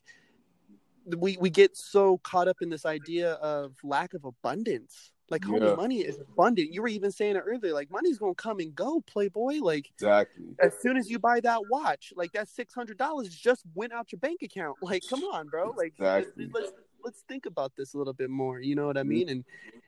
[1.06, 5.12] we we get so caught up in this idea of lack of abundance.
[5.30, 5.76] Like, Yeah.
[5.76, 6.74] money is abundant.
[6.74, 7.74] You were even saying it earlier.
[7.74, 9.60] Like, money's gonna come and go, Playboy.
[9.62, 13.64] Like, exactly as soon as you buy that watch, like that six hundred dollars just
[13.76, 14.78] went out your bank account.
[14.90, 15.72] Like, come on, bro.
[15.78, 16.50] Like, Exactly.
[16.52, 16.72] let's,
[17.04, 18.60] let's think about this a little bit more.
[18.60, 19.10] You know what I mm-hmm.
[19.10, 19.30] mean?
[19.30, 19.46] And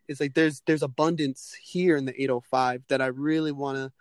[0.07, 3.77] it's like there's there's abundance here in the eight hundred five that I really want
[3.77, 3.91] to.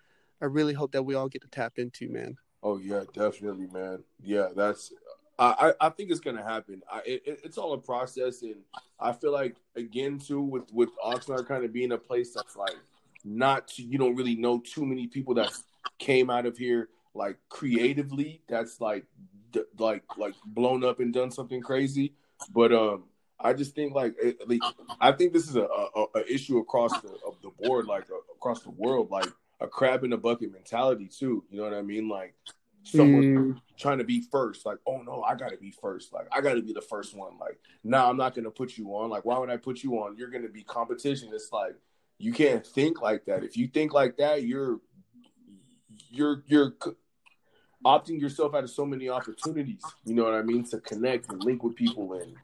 [0.43, 2.37] I really hope that we all get to tap into, man.
[2.63, 4.05] Oh yeah, definitely, man.
[4.23, 4.93] Yeah, that's.
[5.41, 6.83] I I think it's gonna happen.
[6.91, 8.57] I it, it- it's all a process, and
[8.99, 12.77] I feel like again too with with Oxnard kind of being a place that's like
[13.25, 15.53] not you don't really know too many people that
[15.99, 18.43] came out of here like creatively.
[18.49, 19.05] That's like
[19.53, 22.15] d- like like blown up and done something crazy.
[22.53, 23.05] But um,
[23.39, 24.15] I just think like
[25.01, 28.17] I think this is a, a, a issue across the of the board, like uh,
[28.37, 29.29] across the world, like
[29.61, 31.45] a crab in a bucket mentality too.
[31.51, 32.09] You know what I mean?
[32.09, 32.35] Like
[32.83, 33.61] someone mm.
[33.79, 36.13] trying to be first, like, oh no, I gotta be first.
[36.13, 37.39] Like I gotta be the first one.
[37.39, 39.11] Like, no, I'm not gonna put you on.
[39.11, 40.17] Like, why would I put you on?
[40.17, 41.31] You're gonna be competition.
[41.33, 41.75] It's like
[42.19, 43.45] you can't think like that.
[43.45, 44.81] If you think like that, you're
[46.11, 46.75] you're you're
[47.85, 49.83] opting yourself out of so many opportunities.
[50.05, 50.65] You know what I mean?
[50.71, 52.35] To connect and link with people and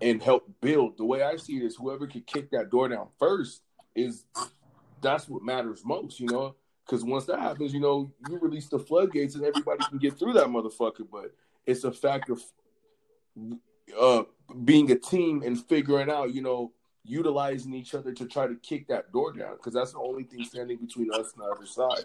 [0.00, 0.98] and help build.
[0.98, 3.62] The way I see it is, whoever could kick that door down first
[3.94, 4.24] is
[5.00, 6.20] that's what matters most.
[6.20, 6.56] You know,
[6.92, 10.34] because once that happens, you know, you release the floodgates and everybody can get through
[10.34, 11.06] that motherfucker.
[11.10, 11.34] But
[11.64, 12.42] it's a fact of
[13.98, 14.24] uh,
[14.62, 16.72] being a team and figuring out, you know,
[17.02, 20.44] utilizing each other to try to kick that door down because that's the only thing
[20.44, 22.04] standing between us and the other side.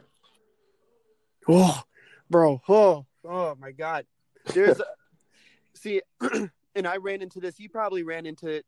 [1.50, 1.84] Oh,
[2.30, 2.62] bro.
[2.70, 4.06] Oh, oh my God.
[4.54, 4.86] There's, a,
[5.74, 6.02] see,
[6.76, 7.60] and I ran into this.
[7.60, 8.66] You probably ran into it,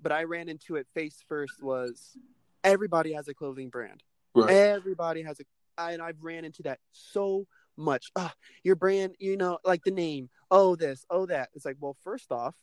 [0.00, 1.60] but I ran into it face first.
[1.60, 2.16] Was
[2.62, 4.04] everybody has a clothing brand?
[4.36, 4.50] Right.
[4.50, 5.44] Everybody has a,
[5.78, 7.46] and I've ran into that so
[7.76, 8.10] much.
[8.16, 8.30] Oh,
[8.62, 10.30] your brand, you know, like the name.
[10.50, 11.04] Oh, this.
[11.10, 11.50] Oh, that.
[11.54, 12.54] It's like, well, first off,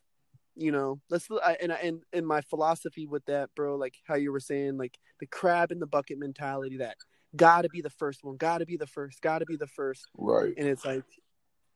[0.56, 1.28] you know, let's
[1.62, 5.26] and and and my philosophy with that, bro, like how you were saying, like the
[5.26, 6.96] crab in the bucket mentality that
[7.36, 10.06] gotta be the first one, gotta be the first, gotta be the first.
[10.16, 10.54] Right.
[10.58, 11.04] And it's like,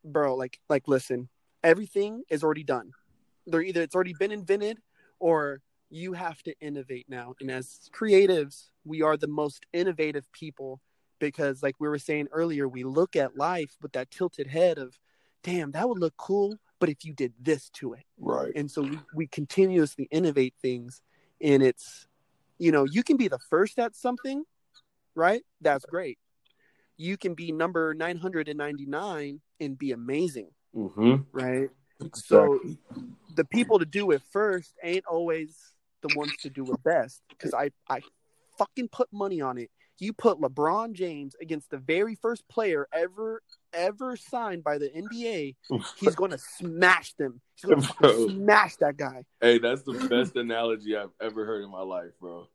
[0.04, 1.30] bro, like like listen,
[1.64, 2.92] everything is already done.
[3.48, 4.78] They're either it's already been invented
[5.20, 7.34] or you have to innovate now.
[7.40, 10.82] And as creatives, we are the most innovative people
[11.20, 14.98] because like we were saying earlier, we look at life with that tilted head of,
[15.44, 18.04] damn, that would look cool, but if you did this to it.
[18.20, 18.52] Right.
[18.56, 21.02] And so we, we continuously innovate things
[21.42, 22.08] and it's
[22.60, 24.44] you know, you can be the first at something
[25.18, 25.44] right?
[25.60, 26.18] That's great.
[26.96, 31.16] You can be number 999 and be amazing, mm-hmm.
[31.32, 31.70] right?
[32.00, 32.22] Exactly.
[32.24, 32.60] So
[33.36, 35.58] the people to do it first ain't always
[36.02, 38.02] the ones to do it best because I, I
[38.58, 39.72] fucking put money on it.
[40.00, 43.42] You put LeBron James against the very first player ever
[43.74, 45.56] ever signed by the NBA,
[45.98, 47.42] he's going to smash them.
[47.56, 49.24] He's going to smash that guy.
[49.42, 52.48] Hey, that's the best analogy I've ever heard in my life, bro.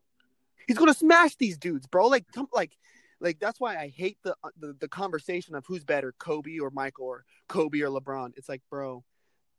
[0.67, 2.07] He's gonna smash these dudes, bro.
[2.07, 2.71] Like, come, like,
[3.19, 6.69] like that's why I hate the, uh, the, the conversation of who's better, Kobe or
[6.69, 8.31] Michael or Kobe or LeBron.
[8.37, 9.03] It's like, bro,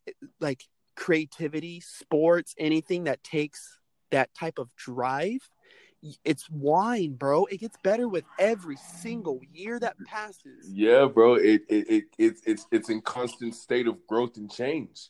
[0.06, 0.64] it, like
[0.96, 3.80] creativity, sports, anything that takes
[4.10, 5.40] that type of drive,
[6.24, 7.46] it's wine, bro.
[7.46, 10.68] It gets better with every single year that passes.
[10.70, 11.34] Yeah, bro.
[11.34, 15.08] It it, it it's it's it's in constant state of growth and change.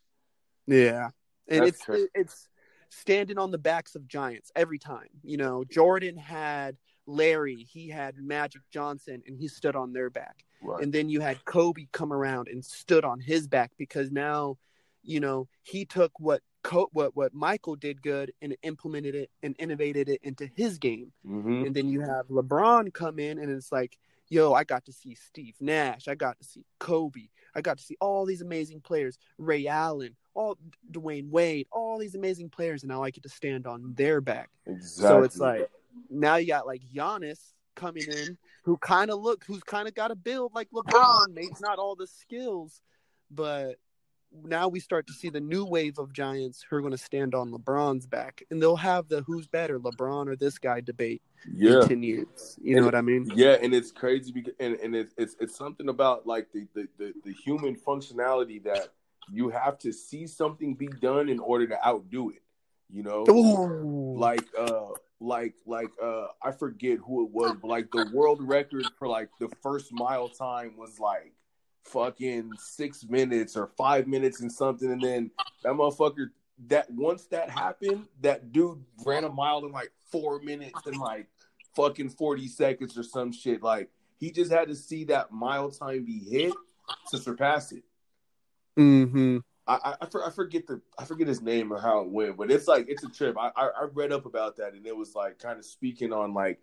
[0.66, 1.10] Yeah,
[1.48, 2.48] and That's it's it's
[2.90, 5.08] standing on the backs of giants every time.
[5.22, 6.76] You know, Jordan had
[7.06, 10.44] Larry, he had Magic Johnson, and he stood on their back.
[10.62, 10.82] Right.
[10.82, 14.56] And then you had Kobe come around and stood on his back because now,
[15.02, 19.54] you know, he took what Co- what what Michael did good and implemented it and
[19.58, 21.12] innovated it into his game.
[21.24, 21.66] Mm-hmm.
[21.66, 23.98] And then you have LeBron come in and it's like,
[24.28, 27.84] yo, I got to see Steve Nash, I got to see Kobe, I got to
[27.84, 30.56] see all these amazing players, Ray Allen, all
[30.90, 34.48] Dwyane Wade, all these amazing players, and now I get to stand on their back.
[34.66, 35.08] Exactly.
[35.08, 35.70] So it's like
[36.10, 40.10] now you got like Giannis coming in, who kind of look, who's kind of got
[40.10, 42.80] a build like LeBron, maybe not all the skills,
[43.30, 43.76] but
[44.42, 47.34] now we start to see the new wave of giants who are going to stand
[47.34, 51.22] on LeBron's back, and they'll have the who's better, LeBron or this guy debate.
[51.52, 52.58] Yeah, in ten years.
[52.62, 53.30] You and know what I mean?
[53.34, 56.88] Yeah, and it's crazy because and, and it's, it's it's something about like the, the
[56.98, 58.88] the the human functionality that
[59.30, 62.42] you have to see something be done in order to outdo it.
[62.90, 64.18] You know, Ooh.
[64.18, 68.86] like uh, like like uh, I forget who it was, but like the world record
[68.98, 71.32] for like the first mile time was like
[71.84, 75.30] fucking six minutes or five minutes and something, and then
[75.62, 76.30] that motherfucker
[76.66, 81.26] that once that happened, that dude ran a mile in like four minutes and like
[81.74, 83.62] fucking forty seconds or some shit.
[83.62, 86.52] Like he just had to see that mile time be hit
[87.10, 87.82] to surpass it.
[88.78, 89.38] Mm-hmm.
[89.66, 92.68] I, I, I forget the I forget his name or how it went, but it's
[92.68, 93.36] like it's a trip.
[93.38, 96.34] I, I, I read up about that and it was like kind of speaking on
[96.34, 96.60] like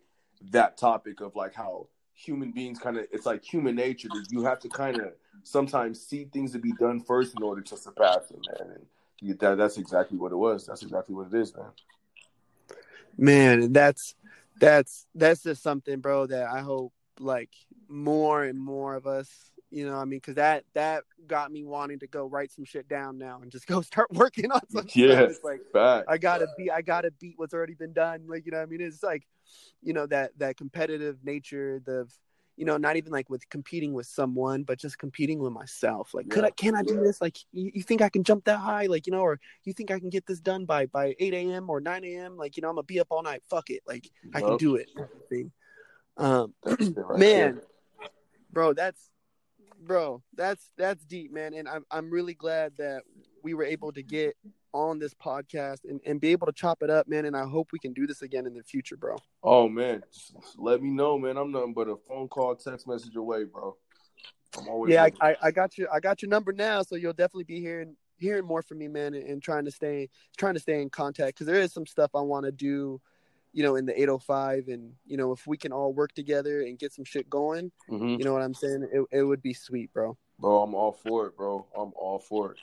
[0.50, 1.88] that topic of like how
[2.22, 5.12] human beings kind of it's like human nature that you have to kind of
[5.42, 8.70] sometimes see things to be done first in order to surpass them, man.
[8.76, 8.86] And
[9.20, 10.66] you, that that's exactly what it was.
[10.66, 11.70] That's exactly what it is, man.
[13.16, 14.14] Man, that's
[14.60, 16.26] that's that's just something, bro.
[16.26, 17.50] That I hope like
[17.88, 21.98] more and more of us you know, I mean, because that that got me wanting
[22.00, 25.14] to go write some shit down now and just go start working on some yeah,
[25.14, 25.30] stuff.
[25.30, 26.06] It's like fact.
[26.08, 28.24] I gotta beat I gotta beat what's already been done.
[28.28, 29.26] Like you know, I mean, it's like,
[29.82, 32.08] you know, that that competitive nature, the
[32.56, 36.12] you know, not even like with competing with someone, but just competing with myself.
[36.12, 36.34] Like, yeah.
[36.34, 37.20] could I can I do this?
[37.20, 38.86] Like, you, you, think I can jump that high?
[38.86, 41.70] Like, you know, or you think I can get this done by by eight a.m.
[41.70, 42.36] or nine a.m.
[42.36, 43.42] Like, you know, I'm gonna be up all night.
[43.48, 43.82] Fuck it.
[43.86, 44.34] Like, yep.
[44.34, 44.90] I can do it.
[46.18, 48.08] Um, right man, there.
[48.52, 49.10] bro, that's
[49.80, 51.54] bro, that's that's deep, man.
[51.54, 53.02] And I'm I'm really glad that
[53.42, 54.36] we were able to get
[54.72, 57.24] on this podcast and, and be able to chop it up, man.
[57.24, 59.16] And I hope we can do this again in the future, bro.
[59.42, 61.36] Oh man, Just let me know, man.
[61.36, 63.76] I'm nothing but a phone call, text message away, bro.
[64.58, 65.08] I'm always yeah.
[65.20, 65.88] I, I, I got you.
[65.92, 69.14] I got your number now, so you'll definitely be hearing hearing more from me, man,
[69.14, 72.10] and, and trying to stay trying to stay in contact because there is some stuff
[72.14, 73.00] I want to do,
[73.52, 76.78] you know, in the 805, and you know, if we can all work together and
[76.78, 78.18] get some shit going, Mhm.
[78.18, 78.88] you know what I'm saying?
[78.92, 80.16] It it would be sweet, bro.
[80.38, 80.62] bro.
[80.62, 81.66] I'm all for it, bro.
[81.76, 82.58] I'm all for it.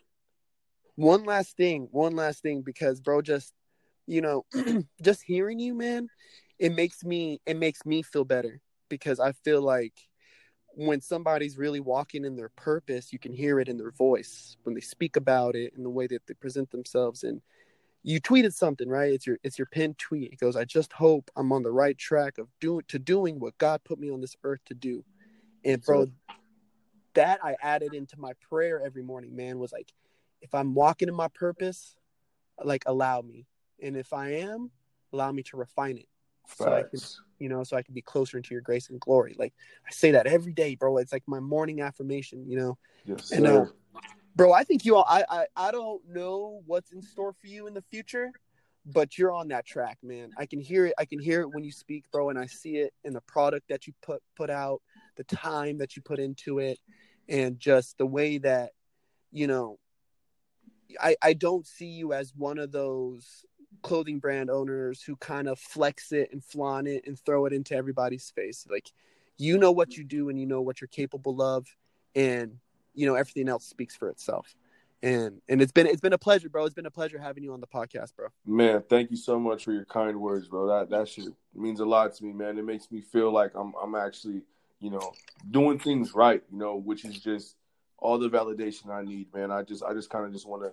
[0.99, 3.53] One last thing, one last thing, because bro, just
[4.05, 4.43] you know,
[5.01, 6.09] just hearing you, man,
[6.59, 9.93] it makes me it makes me feel better because I feel like
[10.71, 14.75] when somebody's really walking in their purpose, you can hear it in their voice when
[14.75, 17.23] they speak about it in the way that they present themselves.
[17.23, 17.41] And
[18.03, 19.13] you tweeted something, right?
[19.13, 20.33] It's your it's your pinned tweet.
[20.33, 23.57] It goes, "I just hope I'm on the right track of doing to doing what
[23.57, 25.05] God put me on this earth to do."
[25.63, 26.07] And bro,
[27.13, 29.33] that I added into my prayer every morning.
[29.33, 29.93] Man, was like,
[30.41, 31.95] if I'm walking in my purpose,
[32.63, 33.45] like allow me,
[33.81, 34.71] and if I am,
[35.13, 36.07] allow me to refine it.
[36.55, 36.99] So I can
[37.39, 39.35] you know, so I can be closer into your grace and glory.
[39.39, 39.53] Like
[39.87, 40.97] I say that every day, bro.
[40.97, 42.77] It's like my morning affirmation, you know.
[43.05, 43.65] Yes, And, uh,
[44.35, 47.67] Bro, I think you all I, I I don't know what's in store for you
[47.67, 48.31] in the future,
[48.85, 50.31] but you're on that track, man.
[50.37, 50.93] I can hear it.
[50.97, 53.67] I can hear it when you speak, bro, and I see it in the product
[53.69, 54.81] that you put put out,
[55.17, 56.79] the time that you put into it,
[57.27, 58.71] and just the way that,
[59.31, 59.77] you know,
[60.99, 63.45] I I don't see you as one of those
[63.81, 67.75] clothing brand owners who kind of flex it and flaunt it and throw it into
[67.75, 68.65] everybody's face.
[68.69, 68.91] Like
[69.37, 71.65] you know what you do and you know what you're capable of
[72.15, 72.57] and
[72.93, 74.55] you know everything else speaks for itself.
[75.01, 76.65] And and it's been it's been a pleasure, bro.
[76.65, 78.27] It's been a pleasure having you on the podcast, bro.
[78.45, 80.67] Man, thank you so much for your kind words, bro.
[80.67, 82.57] That that shit means a lot to me, man.
[82.57, 84.41] It makes me feel like I'm I'm actually,
[84.81, 85.13] you know,
[85.49, 87.55] doing things right, you know, which is just
[88.01, 89.51] all the validation I need, man.
[89.51, 90.71] I just I just kind of just want to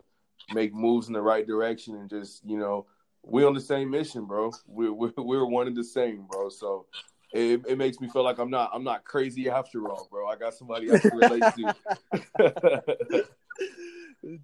[0.54, 2.86] make moves in the right direction and just, you know,
[3.22, 4.52] we're on the same mission, bro.
[4.66, 6.48] We're we're, we're one and the same, bro.
[6.48, 6.86] So
[7.32, 10.28] it, it makes me feel like I'm not I'm not crazy after all, bro.
[10.28, 13.22] I got somebody I can relate to.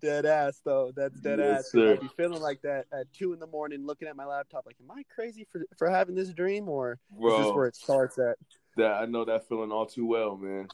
[0.00, 0.92] dead ass though.
[0.94, 1.70] That's dead Yes, ass.
[1.70, 1.92] sir.
[1.94, 4.76] I'd be feeling like that at two in the morning, looking at my laptop, like,
[4.82, 8.18] am I crazy for for having this dream, or is this bro, where it starts
[8.18, 8.36] at?
[8.76, 10.68] that I know that feeling all too well, man.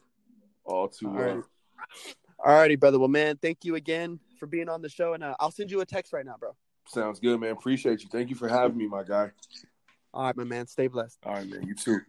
[0.64, 1.34] All too All well.
[1.36, 1.44] right.
[2.40, 2.98] Alrighty, brother.
[2.98, 5.80] Well, man, thank you again for being on the show, and uh, I'll send you
[5.80, 6.54] a text right now, bro.
[6.86, 7.50] Sounds good, man.
[7.50, 8.08] Appreciate you.
[8.10, 9.30] Thank you for having me, my guy.
[10.14, 10.66] All right, my man.
[10.66, 11.18] Stay blessed.
[11.24, 11.62] All right, man.
[11.66, 12.00] You too.